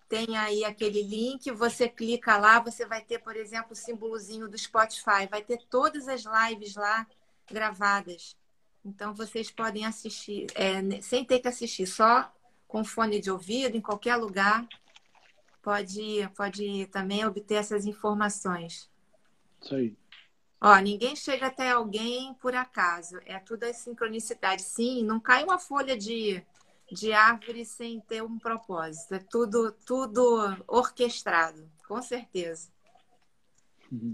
[0.09, 4.57] tem aí aquele link, você clica lá, você vai ter, por exemplo, o símbolozinho do
[4.57, 7.07] Spotify, vai ter todas as lives lá
[7.49, 8.35] gravadas.
[8.83, 12.31] Então vocês podem assistir, é, sem ter que assistir, só
[12.67, 14.67] com fone de ouvido, em qualquer lugar,
[15.61, 18.89] pode, pode também obter essas informações.
[19.61, 19.95] Isso aí.
[20.65, 23.19] Ó, ninguém chega até alguém por acaso.
[23.27, 24.63] É tudo a sincronicidade.
[24.63, 26.43] Sim, não cai uma folha de,
[26.91, 29.13] de árvore sem ter um propósito.
[29.13, 32.71] É tudo, tudo orquestrado, com certeza.
[33.91, 34.09] Uhum.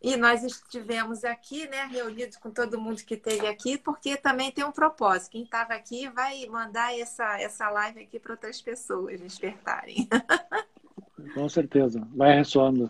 [0.00, 4.64] E nós estivemos aqui, né, reunidos com todo mundo que esteve aqui, porque também tem
[4.64, 5.32] um propósito.
[5.32, 10.08] Quem estava aqui vai mandar essa, essa live aqui para outras pessoas despertarem.
[11.34, 12.88] Com certeza, vai ressoando.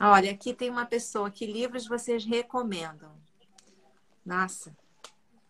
[0.00, 1.30] Olha, aqui tem uma pessoa.
[1.30, 3.10] Que livros vocês recomendam?
[4.24, 4.74] Nossa,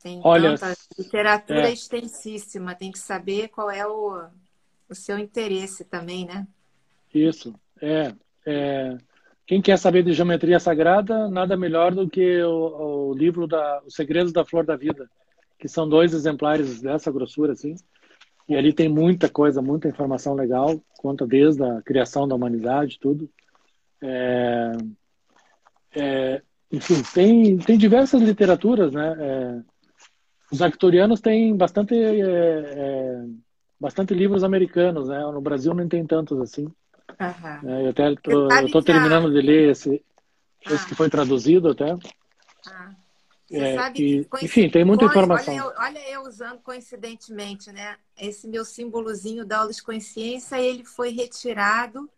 [0.03, 1.72] tem Olha, tanta literatura é.
[1.72, 2.74] extensíssima.
[2.74, 4.24] Tem que saber qual é o,
[4.88, 6.47] o seu interesse também, né?
[7.14, 7.55] Isso.
[7.80, 8.12] É,
[8.47, 8.97] é,
[9.47, 13.95] Quem quer saber de geometria sagrada, nada melhor do que o, o livro da Os
[13.95, 15.09] Segredos da Flor da Vida,
[15.59, 17.76] que são dois exemplares dessa grossura, assim.
[18.49, 23.30] E ali tem muita coisa, muita informação legal, conta desde a criação da humanidade, tudo.
[24.03, 24.73] É,
[25.95, 29.17] é, enfim, tem, tem diversas literaturas, né?
[29.19, 29.61] É,
[30.51, 33.25] os arcturianos têm bastante, é, é,
[33.79, 35.21] bastante livros americanos, né?
[35.21, 36.67] No Brasil não tem tantos assim.
[37.21, 37.81] Uhum.
[37.81, 40.03] eu até tô, eu tô terminando de ler esse,
[40.67, 40.73] ah.
[40.73, 41.97] esse que foi traduzido até.
[42.67, 42.91] Ah.
[43.51, 45.55] É, e, enfim, tem muita informação.
[45.55, 47.97] Olha eu, olha eu, usando coincidentemente, né?
[48.19, 52.09] Esse meu símbolozinho da aula de consciência, ele foi retirado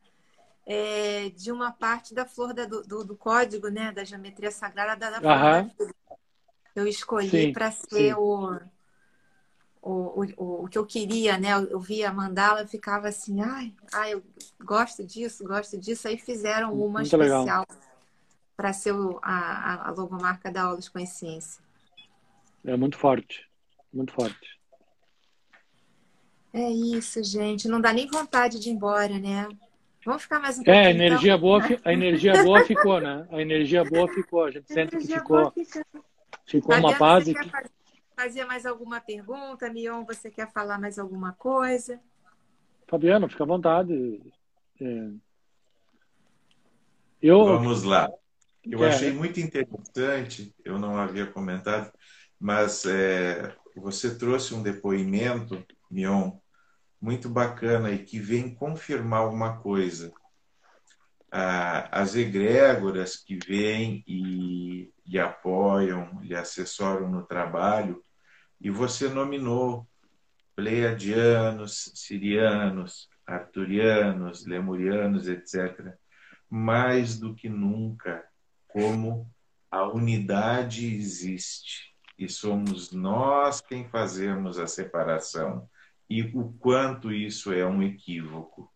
[0.66, 5.18] é, de uma parte da flor da, do, do, código, né, da geometria sagrada da,
[5.18, 5.66] da
[6.74, 8.58] Eu escolhi para ser o,
[9.82, 11.52] o, o, o que eu queria, né?
[11.52, 14.22] Eu, eu via a mandala, eu ficava assim, ai, ai, eu
[14.60, 16.08] gosto disso, gosto disso.
[16.08, 17.66] Aí fizeram uma Muito especial
[18.56, 21.62] para ser o, a, a logomarca da Aulas Consciência.
[22.64, 23.46] É muito forte,
[23.92, 24.58] muito forte.
[26.50, 27.68] É isso, gente.
[27.68, 29.48] Não dá nem vontade de ir embora, né?
[30.04, 30.76] Vamos ficar mais um pouquinho.
[30.76, 31.40] É, a energia, então.
[31.40, 33.26] boa, a energia boa ficou, né?
[33.30, 34.44] A energia boa ficou.
[34.44, 35.52] A gente sente que ficou,
[36.46, 37.32] ficou uma base.
[37.32, 37.70] Você quer
[38.14, 39.70] fazer mais alguma pergunta?
[39.70, 41.98] Mion, você quer falar mais alguma coisa?
[42.86, 44.20] Fabiano, fica à vontade.
[44.80, 45.08] É...
[47.22, 47.44] Eu...
[47.44, 48.10] Vamos lá.
[48.62, 48.88] Eu é.
[48.88, 51.92] achei muito interessante, eu não havia comentado,
[52.40, 56.32] mas é, você trouxe um depoimento, Mion,
[57.04, 60.10] muito bacana e que vem confirmar uma coisa.
[61.30, 68.02] as egrégoras que vêm e lhe apoiam, lhe assessoram no trabalho,
[68.58, 69.86] e você nominou
[70.56, 75.94] pleiadianos, sirianos, arturianos, lemurianos, etc.,
[76.48, 78.24] mais do que nunca,
[78.68, 79.28] como
[79.70, 85.68] a unidade existe e somos nós quem fazemos a separação
[86.14, 88.70] e o quanto isso é um equívoco.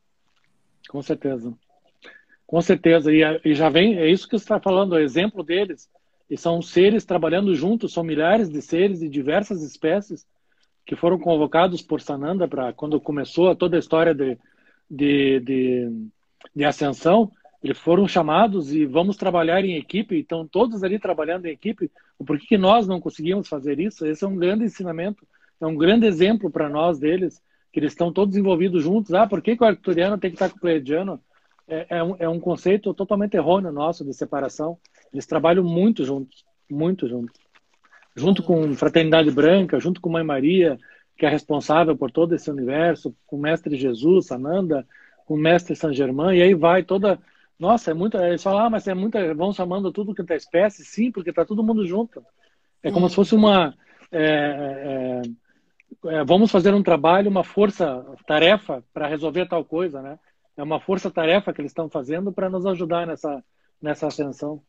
[0.88, 1.54] Com certeza.
[2.44, 3.12] Com certeza.
[3.12, 5.88] E, e já vem, é isso que você está falando, o exemplo deles.
[6.28, 10.26] E são seres trabalhando juntos, são milhares de seres de diversas espécies
[10.84, 14.36] que foram convocados por Sananda para quando começou toda a história de,
[14.90, 16.08] de, de,
[16.56, 17.30] de ascensão.
[17.62, 21.88] Eles foram chamados e vamos trabalhar em equipe, estão todos ali trabalhando em equipe.
[22.18, 24.04] Por que, que nós não conseguimos fazer isso?
[24.04, 25.24] Esse é um grande ensinamento
[25.60, 27.42] é um grande exemplo para nós deles,
[27.72, 29.12] que eles estão todos envolvidos juntos.
[29.12, 31.20] Ah, por que, que o arcturiano tem que estar com o pleiadiano?
[31.66, 34.78] É, é, um, é um conceito totalmente errôneo nosso de separação.
[35.12, 37.38] Eles trabalham muito juntos, muito juntos.
[38.16, 40.78] Junto com Fraternidade Branca, junto com Mãe Maria,
[41.16, 44.86] que é responsável por todo esse universo, com o Mestre Jesus, Sananda,
[45.26, 47.18] com o Mestre San Germain, e aí vai toda.
[47.58, 48.26] Nossa, é muita.
[48.26, 49.34] Eles falam, ah, mas é muita.
[49.34, 52.24] Vão chamando tudo que é espécie, sim, porque está todo mundo junto.
[52.82, 53.08] É como hum.
[53.08, 53.74] se fosse uma.
[54.10, 55.22] É, é,
[56.06, 60.18] é, vamos fazer um trabalho, uma força-tarefa para resolver tal coisa, né?
[60.56, 63.44] É uma força-tarefa que eles estão fazendo para nos ajudar nessa,
[63.80, 64.62] nessa ascensão.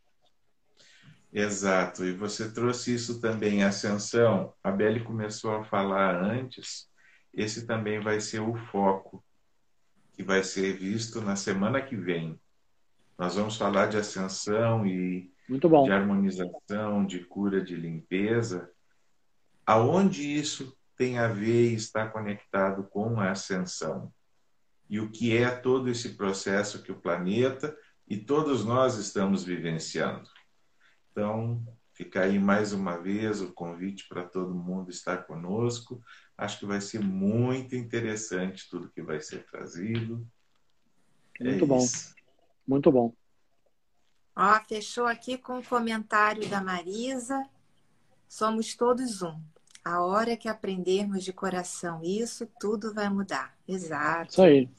[1.32, 4.54] Exato, e você trouxe isso também, ascensão.
[4.64, 6.90] A Beli começou a falar antes,
[7.34, 9.24] esse também vai ser o foco
[10.14, 12.40] que vai ser visto na semana que vem.
[13.18, 18.70] Nós vamos falar de ascensão e de harmonização, de cura, de limpeza.
[19.66, 24.14] Aonde isso tem a ver e está conectado com a ascensão.
[24.90, 27.74] E o que é todo esse processo que o planeta
[28.06, 30.30] e todos nós estamos vivenciando.
[31.10, 36.04] Então, fica aí mais uma vez o convite para todo mundo estar conosco.
[36.38, 40.28] Acho que vai ser muito interessante tudo que vai ser trazido.
[41.40, 41.86] É muito é bom.
[42.68, 43.14] Muito bom.
[44.36, 47.42] Ó, fechou aqui com o comentário da Marisa.
[48.28, 49.42] Somos todos um.
[49.84, 53.54] A hora que aprendermos de coração isso, tudo vai mudar.
[53.68, 54.32] Exato.
[54.32, 54.70] Isso aí.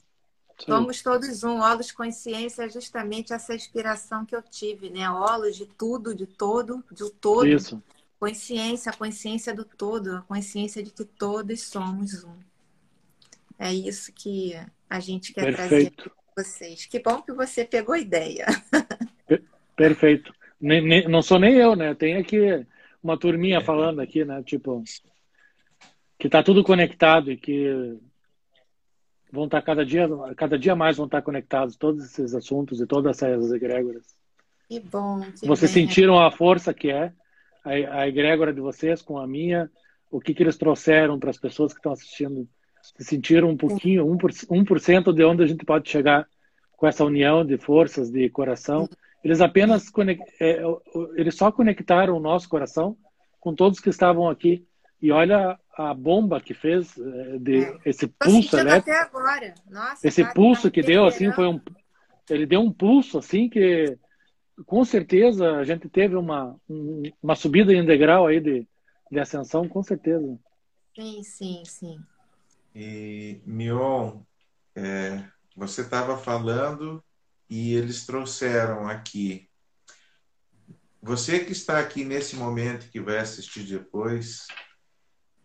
[0.65, 1.59] Somos todos um.
[1.59, 5.09] Olos Consciência é justamente essa inspiração que eu tive, né?
[5.09, 7.47] Olos de tudo, de todo, de todo.
[7.47, 7.81] Isso.
[8.19, 12.37] Consciência, a consciência do todo, a consciência de que todos somos um.
[13.57, 14.53] É isso que
[14.89, 15.69] a gente quer Perfeito.
[15.69, 15.91] trazer
[16.35, 16.85] para vocês.
[16.85, 18.45] Que bom que você pegou a ideia.
[19.75, 20.33] Perfeito.
[20.59, 21.95] Nem, nem, não sou nem eu, né?
[21.95, 22.65] Tem aqui
[23.03, 23.61] uma turminha é.
[23.61, 24.41] falando aqui, né?
[24.43, 24.83] Tipo,
[26.19, 27.97] que tá tudo conectado e que
[29.31, 32.79] vão estar tá cada dia, cada dia mais vão estar tá conectados todos esses assuntos
[32.79, 34.05] e todas essas egrégoras.
[34.67, 35.21] Que bom.
[35.21, 35.87] Que vocês bem.
[35.87, 37.11] sentiram a força que é
[37.63, 39.69] a, a egrégora de vocês com a minha,
[40.09, 42.47] o que, que eles trouxeram para as pessoas que estão assistindo.
[42.81, 46.27] Se sentiram um pouquinho, 1%, 1 de onde a gente pode chegar
[46.75, 48.89] com essa união de forças, de coração.
[49.23, 49.85] Eles apenas
[50.39, 50.61] é,
[51.15, 52.97] eles só conectaram o nosso coração
[53.39, 54.65] com todos que estavam aqui.
[55.01, 57.79] E olha a bomba que fez é, de é.
[57.85, 58.91] esse pulso elétrico.
[58.91, 59.53] Até agora.
[59.69, 61.59] Nossa, esse pulso que deu assim foi um
[62.29, 63.97] ele deu um pulso assim que
[64.65, 66.55] com certeza a gente teve uma,
[67.21, 68.67] uma subida em degrau aí de,
[69.11, 70.37] de ascensão, com certeza.
[70.95, 71.99] Sim, sim, sim.
[72.75, 74.19] E, Mion,
[74.75, 75.23] é,
[75.55, 77.03] você estava falando
[77.51, 79.47] e eles trouxeram aqui.
[81.03, 84.47] Você que está aqui nesse momento, que vai assistir depois,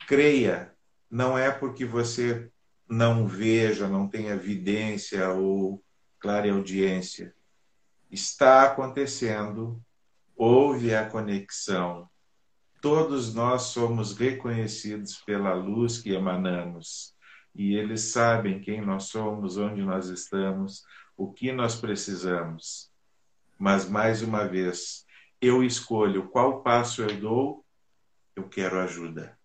[0.07, 0.75] creia,
[1.11, 2.51] não é porque você
[2.89, 5.85] não veja, não tenha evidência ou
[6.19, 7.37] clara audiência
[8.11, 9.81] está acontecendo,
[10.37, 12.09] houve a conexão.
[12.81, 17.15] Todos nós somos reconhecidos pela luz que emanamos
[17.55, 20.83] e eles sabem quem nós somos, onde nós estamos,
[21.17, 22.91] o que nós precisamos.
[23.59, 25.05] Mas, mais uma vez,
[25.41, 27.65] eu escolho qual passo eu dou,
[28.35, 29.37] eu quero ajuda.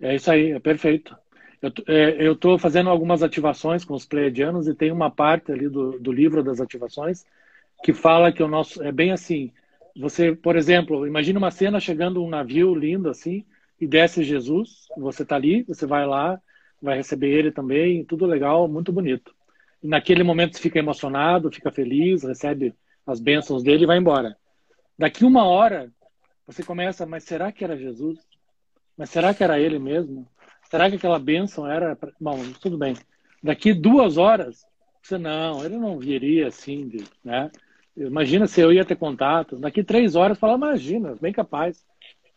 [0.00, 1.16] É isso aí, é perfeito.
[1.62, 5.98] Eu estou é, fazendo algumas ativações com os pleiadianos e tem uma parte ali do,
[5.98, 7.24] do livro das ativações
[7.82, 9.52] que fala que o nosso é bem assim.
[9.98, 13.44] Você, por exemplo, imagina uma cena chegando um navio lindo assim
[13.80, 14.86] e desce Jesus.
[14.96, 16.40] Você está ali, você vai lá,
[16.80, 19.34] vai receber ele também, tudo legal, muito bonito.
[19.86, 22.74] Naquele momento fica emocionado, fica feliz, recebe
[23.06, 24.36] as bênçãos dele e vai embora.
[24.98, 25.92] Daqui uma hora
[26.46, 28.18] você começa, mas será que era Jesus?
[28.96, 30.26] Mas será que era ele mesmo?
[30.70, 31.94] Será que aquela bênção era.
[31.94, 32.10] Pra...
[32.20, 32.96] Bom, tudo bem.
[33.42, 34.64] Daqui duas horas,
[35.02, 37.50] você não, ele não viria assim, de, né?
[37.96, 39.56] Imagina se eu ia ter contato.
[39.56, 41.84] Daqui três horas, falar, imagina, bem capaz.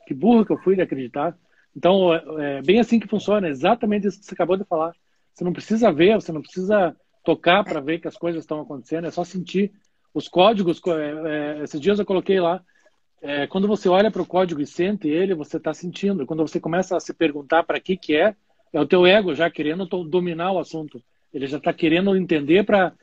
[0.06, 1.38] Que burro que eu fui de acreditar.
[1.76, 4.94] Então, é, é bem assim que funciona, exatamente isso que você acabou de falar.
[5.34, 9.08] Você não precisa ver, você não precisa tocar para ver que as coisas estão acontecendo,
[9.08, 9.72] é só sentir.
[10.14, 12.64] Os códigos, é, é, esses dias eu coloquei lá,
[13.22, 16.26] é, quando você olha para o código e sente ele, você está sentindo.
[16.26, 18.36] Quando você começa a se perguntar para que que é,
[18.72, 21.02] é o teu ego já querendo dominar o assunto.
[21.34, 22.94] Ele já está querendo entender para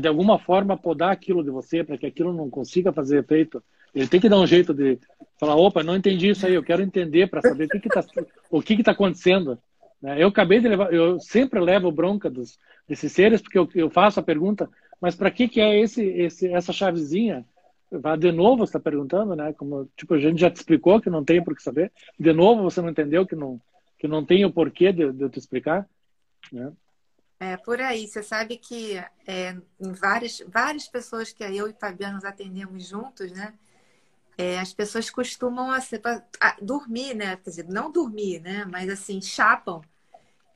[0.00, 3.62] de alguma forma podar aquilo de você, para que aquilo não consiga fazer efeito.
[3.94, 4.98] Ele tem que dar um jeito de
[5.38, 8.04] falar, opa, não entendi isso aí, eu quero entender para saber o que está
[8.50, 9.58] o que está acontecendo.
[10.06, 10.22] Né?
[10.22, 14.20] Eu acabei de levar, eu sempre levo bronca dos, desses seres porque eu, eu faço
[14.20, 17.44] a pergunta, mas para que que é esse, esse essa chavezinha?
[18.18, 19.52] de novo você está perguntando, né?
[19.52, 21.92] Como tipo a gente já te explicou que não tem por que saber.
[22.18, 23.60] De novo você não entendeu que não
[23.98, 25.88] que não tem o porquê de, de eu te explicar,
[26.52, 26.72] né?
[27.40, 28.06] É por aí.
[28.06, 28.96] Você sabe que
[29.26, 33.54] é, em várias várias pessoas que eu e Fabiano nos atendemos juntos, né?
[34.38, 35.78] É, as pessoas costumam a,
[36.40, 37.36] a, dormir, né?
[37.36, 38.64] Quer dizer, não dormir, né?
[38.70, 39.80] Mas assim chapam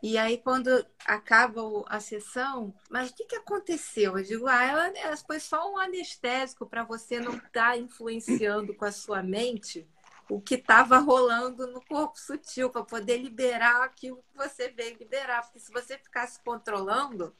[0.02, 0.68] e aí, quando
[1.04, 4.16] acaba a sessão, mas o que, que aconteceu?
[4.16, 8.74] Eu digo, ah, ela, ela foi só um anestésico para você não estar tá influenciando
[8.74, 9.86] com a sua mente
[10.28, 15.42] o que estava rolando no corpo sutil, para poder liberar aquilo que você veio liberar.
[15.42, 17.34] Porque se você ficasse controlando,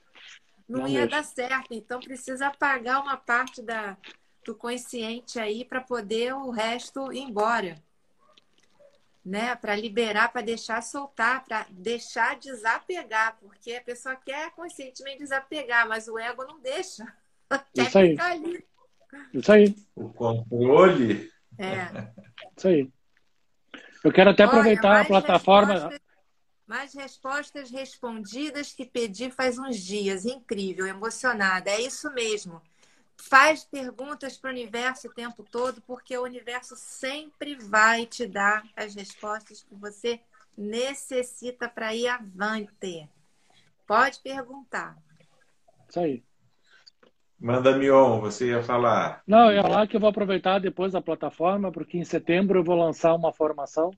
[0.69, 1.73] não, não ia dar certo.
[1.73, 3.97] Então, precisa apagar uma parte da,
[4.45, 7.81] do consciente aí para poder o resto ir embora
[9.25, 9.55] né?
[9.55, 16.09] Para liberar, para deixar soltar, para deixar desapegar, porque a pessoa quer conscientemente desapegar, mas
[16.09, 17.05] o ego não deixa.
[17.75, 18.17] Quer Isso aí.
[18.19, 18.65] Ali.
[19.35, 19.77] Isso aí.
[19.95, 21.31] O controle.
[21.59, 22.13] É.
[22.57, 22.89] Isso aí.
[24.05, 25.73] Eu quero até aproveitar Olha, a plataforma.
[25.75, 26.01] Respostas,
[26.67, 30.25] mais respostas respondidas que pedi faz uns dias.
[30.25, 31.71] Incrível, emocionada.
[31.71, 32.63] É isso mesmo.
[33.29, 38.65] Faz perguntas para o universo o tempo todo, porque o universo sempre vai te dar
[38.77, 40.21] as respostas que você
[40.57, 43.09] necessita para ir avante?
[43.87, 44.97] Pode perguntar.
[45.89, 46.23] Isso aí.
[47.39, 49.23] Manda, Mion, você ia falar.
[49.27, 52.77] Não, ia falar que eu vou aproveitar depois da plataforma, porque em setembro eu vou
[52.77, 53.91] lançar uma formação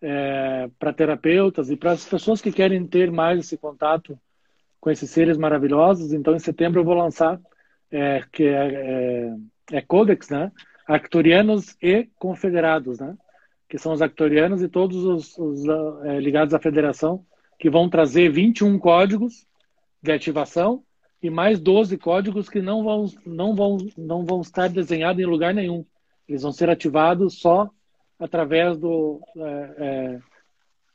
[0.00, 4.18] é, para terapeutas e para as pessoas que querem ter mais esse contato
[4.80, 6.12] com esses seres maravilhosos.
[6.12, 7.38] Então, em setembro eu vou lançar,
[7.92, 9.30] é, que é,
[9.70, 10.50] é, é Codex, né?
[10.86, 13.16] Arcturianos e Confederados, né?
[13.68, 15.64] Que são os Arcturianos e todos os, os
[16.04, 17.24] é, ligados à Federação,
[17.58, 19.46] que vão trazer 21 códigos
[20.02, 20.82] de ativação
[21.22, 25.54] e mais 12 códigos que não vão, não vão, não vão estar desenhados em lugar
[25.54, 25.84] nenhum.
[26.28, 27.70] Eles vão ser ativados só
[28.18, 30.18] através do, é, é,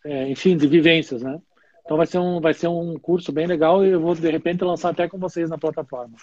[0.05, 1.39] é, enfim, de vivências, né?
[1.85, 4.63] Então vai ser um, vai ser um curso bem legal e eu vou de repente
[4.63, 6.17] lançar até com vocês na plataforma.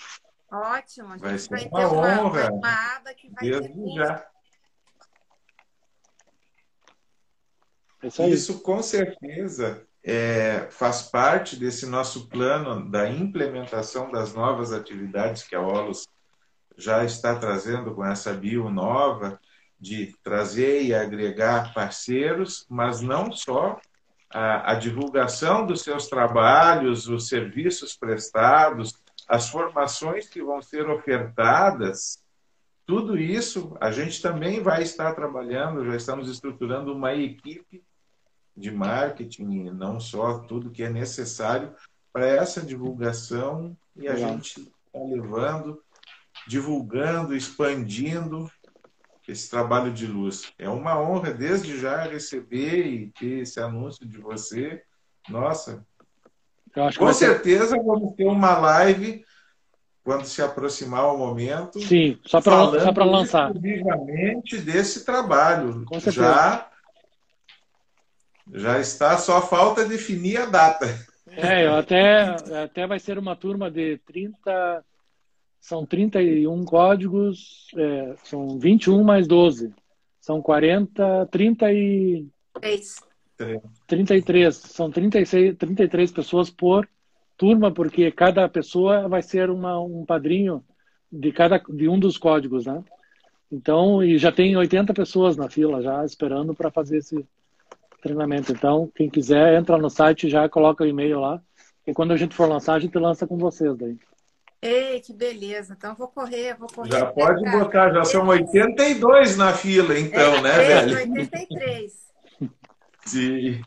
[0.51, 2.53] Ótimo, a gente Vai ser vai, uma ter uma, honra.
[2.53, 4.27] uma aba que vai Desde ter já.
[8.03, 8.23] Isso.
[8.25, 15.55] Isso com certeza é, faz parte desse nosso plano da implementação das novas atividades que
[15.55, 16.07] a Olos
[16.77, 19.41] já está trazendo com essa bio nova,
[19.81, 23.81] de trazer e agregar parceiros, mas não só
[24.31, 32.23] a, a divulgação dos seus trabalhos, os serviços prestados, as formações que vão ser ofertadas,
[32.87, 37.83] tudo isso a gente também vai estar trabalhando, já estamos estruturando uma equipe
[38.57, 41.75] de marketing, não só tudo que é necessário
[42.13, 44.31] para essa divulgação e a Legal.
[44.31, 45.83] gente está levando,
[46.47, 48.49] divulgando, expandindo
[49.27, 50.53] esse trabalho de luz.
[50.59, 54.83] É uma honra desde já receber e ter esse anúncio de você.
[55.29, 55.85] Nossa,
[56.99, 59.25] com certeza vamos ter uma live
[60.03, 61.81] quando se aproximar o momento.
[61.81, 63.51] Sim, só para falando só para lançar.
[63.51, 65.85] exclusivamente desse trabalho.
[65.87, 66.27] Com certeza.
[66.27, 66.71] Já,
[68.53, 70.87] já está, só falta definir a data.
[71.27, 74.85] É, eu até, até vai ser uma turma de 30.
[75.61, 79.73] São 31 códigos, é, são 21 mais 12.
[80.21, 82.27] São 40, 30 e
[82.61, 82.97] Três.
[83.87, 84.55] 33.
[84.55, 86.89] São 36, 33 pessoas por
[87.37, 90.65] turma, porque cada pessoa vai ser uma, um padrinho
[91.11, 92.83] de cada de um dos códigos, né?
[93.51, 97.25] Então, e já tem 80 pessoas na fila já esperando para fazer esse
[98.03, 98.53] treinamento.
[98.53, 101.41] Então, quem quiser, entra no site e já coloca o e-mail lá.
[101.87, 103.97] E quando a gente for lançar, a gente lança com vocês daí.
[104.61, 105.75] Ei, que beleza.
[105.77, 106.91] Então vou correr, vou correr.
[106.91, 110.97] Já pode botar, já são 82 na fila, então, É, né, velho?
[110.97, 112.04] 83.
[113.07, 113.61] Sim.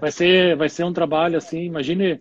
[0.00, 2.20] Vai ser, vai ser um trabalho assim, imagine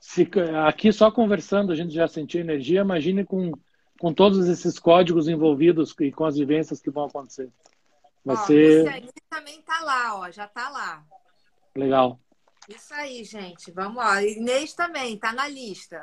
[0.00, 0.28] se
[0.66, 3.52] aqui só conversando a gente já sentiu energia, imagine com,
[3.98, 7.48] com todos esses códigos envolvidos e com as vivências que vão acontecer.
[8.24, 11.04] Vai Ó, ser Luciane também tá lá, ó, já tá lá.
[11.74, 12.20] legal,
[12.68, 13.70] Isso aí, gente.
[13.72, 14.20] Vamos, ó.
[14.20, 16.02] Inês também tá na lista.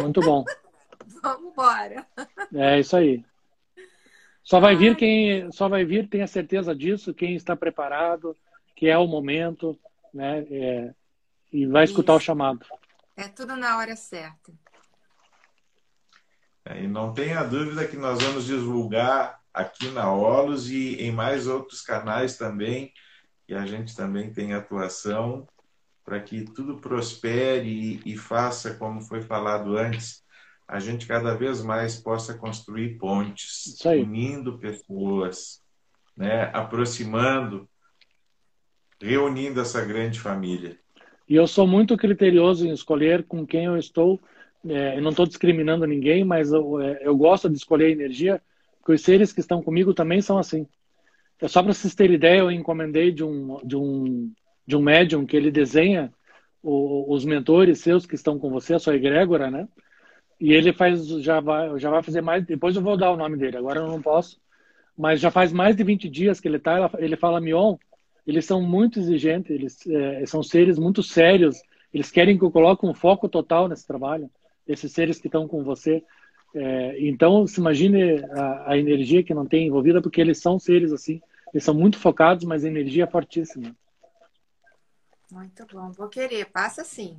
[0.00, 0.44] muito bom.
[1.22, 2.06] Vamos embora.
[2.54, 3.24] É isso aí.
[4.44, 8.36] Só vai vir quem, só vai vir, tenha certeza disso, quem está preparado,
[8.82, 9.78] que é o momento,
[10.12, 10.40] né?
[10.50, 10.94] É,
[11.52, 12.24] e vai escutar o Isso.
[12.24, 12.66] chamado.
[13.16, 14.52] É tudo na hora certa.
[16.64, 21.46] É, E não tenha dúvida que nós vamos divulgar aqui na Olos e em mais
[21.46, 22.92] outros canais também,
[23.46, 25.46] que a gente também tem atuação,
[26.04, 27.68] para que tudo prospere
[28.04, 30.24] e, e faça, como foi falado antes,
[30.66, 35.62] a gente cada vez mais possa construir pontes, unindo pessoas,
[36.16, 37.68] né, aproximando,
[39.02, 40.78] reunindo essa grande família.
[41.28, 44.20] E eu sou muito criterioso em escolher com quem eu estou.
[44.66, 48.40] É, eu não estou discriminando ninguém, mas eu, é, eu gosto de escolher energia,
[48.78, 50.66] porque os seres que estão comigo também são assim.
[51.40, 54.32] É só para vocês terem ideia, eu encomendei de um, de um,
[54.66, 56.12] de um médium que ele desenha
[56.62, 59.68] o- os mentores seus que estão com você, a sua egrégora, né?
[60.40, 63.36] E ele faz, já vai, já vai fazer mais, depois eu vou dar o nome
[63.36, 64.40] dele, agora eu não posso,
[64.96, 67.76] mas já faz mais de 20 dias que ele está, ele fala, Mion,
[68.26, 71.60] eles são muito exigentes, eles é, são seres muito sérios,
[71.92, 74.30] eles querem que eu coloque um foco total nesse trabalho,
[74.66, 76.02] esses seres que estão com você.
[76.54, 80.92] É, então, se imagine a, a energia que não tem envolvida, porque eles são seres
[80.92, 81.20] assim,
[81.52, 83.74] eles são muito focados, mas a energia é fortíssima.
[85.30, 85.90] Muito bom.
[85.92, 86.46] Vou querer.
[86.46, 87.18] Passa sim.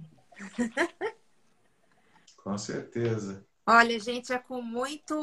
[2.44, 3.46] Com certeza.
[3.66, 5.16] Olha, gente, é com muito.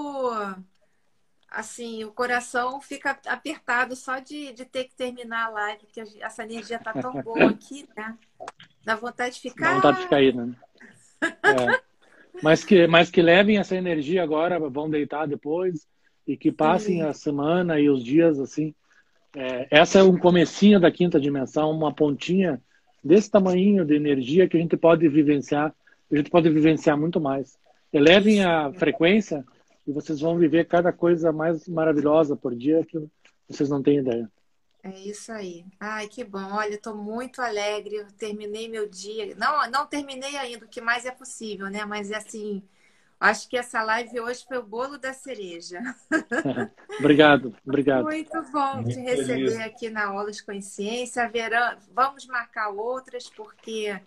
[1.51, 6.45] Assim, o coração fica apertado só de, de ter que terminar a live, porque essa
[6.45, 8.17] energia tá tão boa aqui, né?
[8.85, 9.75] Dá vontade de Dá ficar.
[9.77, 10.55] vontade de ficar aí, né?
[11.45, 11.81] É.
[12.43, 15.87] Mas, que, mas que levem essa energia agora, vão deitar depois,
[16.27, 17.03] e que passem Sim.
[17.03, 18.75] a semana e os dias assim,
[19.35, 22.61] É, essa é um comecinho da quinta dimensão, uma pontinha
[23.03, 25.73] desse tamanho de energia que a gente pode vivenciar,
[26.11, 27.57] a gente pode vivenciar muito mais.
[27.93, 29.45] Elevem a frequência
[29.91, 32.97] e vocês vão viver cada coisa mais maravilhosa por dia que
[33.49, 34.31] vocês não têm ideia.
[34.85, 35.65] É isso aí.
[35.81, 36.53] Ai, que bom.
[36.53, 37.97] Olha, estou muito alegre.
[37.97, 39.35] Eu terminei meu dia.
[39.35, 41.85] Não, não terminei ainda, o que mais é possível, né?
[41.85, 42.63] Mas é assim,
[43.19, 45.81] acho que essa live hoje foi o bolo da cereja.
[47.01, 48.05] obrigado, obrigado.
[48.05, 49.59] Muito bom muito te receber feliz.
[49.59, 51.29] aqui na Aulas Consciência.
[51.29, 54.01] Verão, vamos marcar outras, porque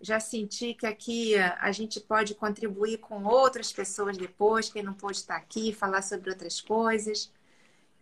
[0.00, 5.18] já senti que aqui a gente pode contribuir com outras pessoas depois, quem não pôde
[5.18, 7.32] estar aqui, falar sobre outras coisas.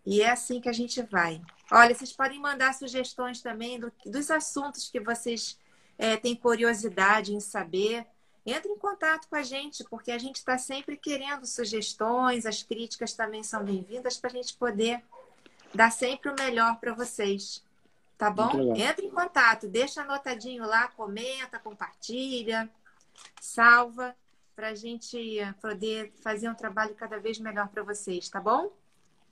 [0.05, 1.42] E é assim que a gente vai.
[1.70, 5.59] Olha, vocês podem mandar sugestões também do, dos assuntos que vocês
[5.99, 8.07] é, têm curiosidade em saber.
[8.44, 13.14] Entre em contato com a gente, porque a gente está sempre querendo sugestões, as críticas
[13.14, 15.03] também são bem-vindas para a gente poder
[15.74, 17.65] dar sempre o melhor para vocês.
[18.18, 18.74] Tá bom?
[18.74, 22.68] Entre em contato, deixa anotadinho lá, comenta, compartilha,
[23.40, 24.14] salva,
[24.54, 28.72] para a gente poder fazer um trabalho cada vez melhor para vocês, tá bom?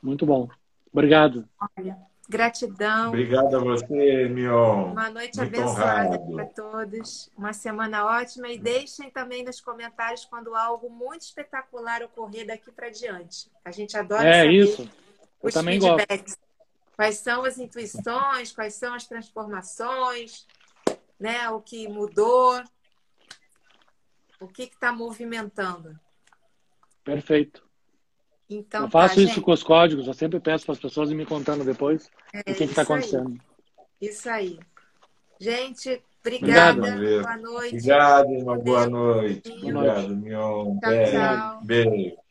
[0.02, 0.50] Muito bom.
[0.92, 1.48] Obrigado.
[1.78, 1.96] Olha,
[2.28, 3.08] gratidão.
[3.08, 4.92] Obrigado a você, Mion.
[4.92, 7.30] Uma noite Muito abençoada para todos.
[7.36, 8.48] Uma semana ótima.
[8.48, 13.50] E deixem também nos comentários quando algo muito espetacular ocorrer daqui para diante.
[13.64, 14.82] A gente adora é saber isso.
[15.42, 16.34] Eu os também feedbacks.
[16.34, 16.43] Gosto.
[16.96, 20.46] Quais são as intuições, quais são as transformações,
[21.18, 21.48] né?
[21.50, 22.62] o que mudou,
[24.40, 25.98] o que está movimentando.
[27.02, 27.64] Perfeito.
[28.48, 29.44] Então, eu faço tá, isso gente.
[29.44, 32.44] com os códigos, eu sempre peço para as pessoas ir me contando depois É, o
[32.44, 32.84] que está isso aí.
[32.84, 33.40] acontecendo.
[34.00, 34.58] Isso aí.
[35.40, 36.80] Gente, obrigada.
[36.80, 37.22] Obrigado.
[37.22, 37.74] Boa noite.
[37.74, 39.50] Obrigado, uma boa noite.
[39.50, 40.78] Obrigado, Mion.
[40.78, 41.60] Tchau, tchau.
[41.64, 42.23] Beijo.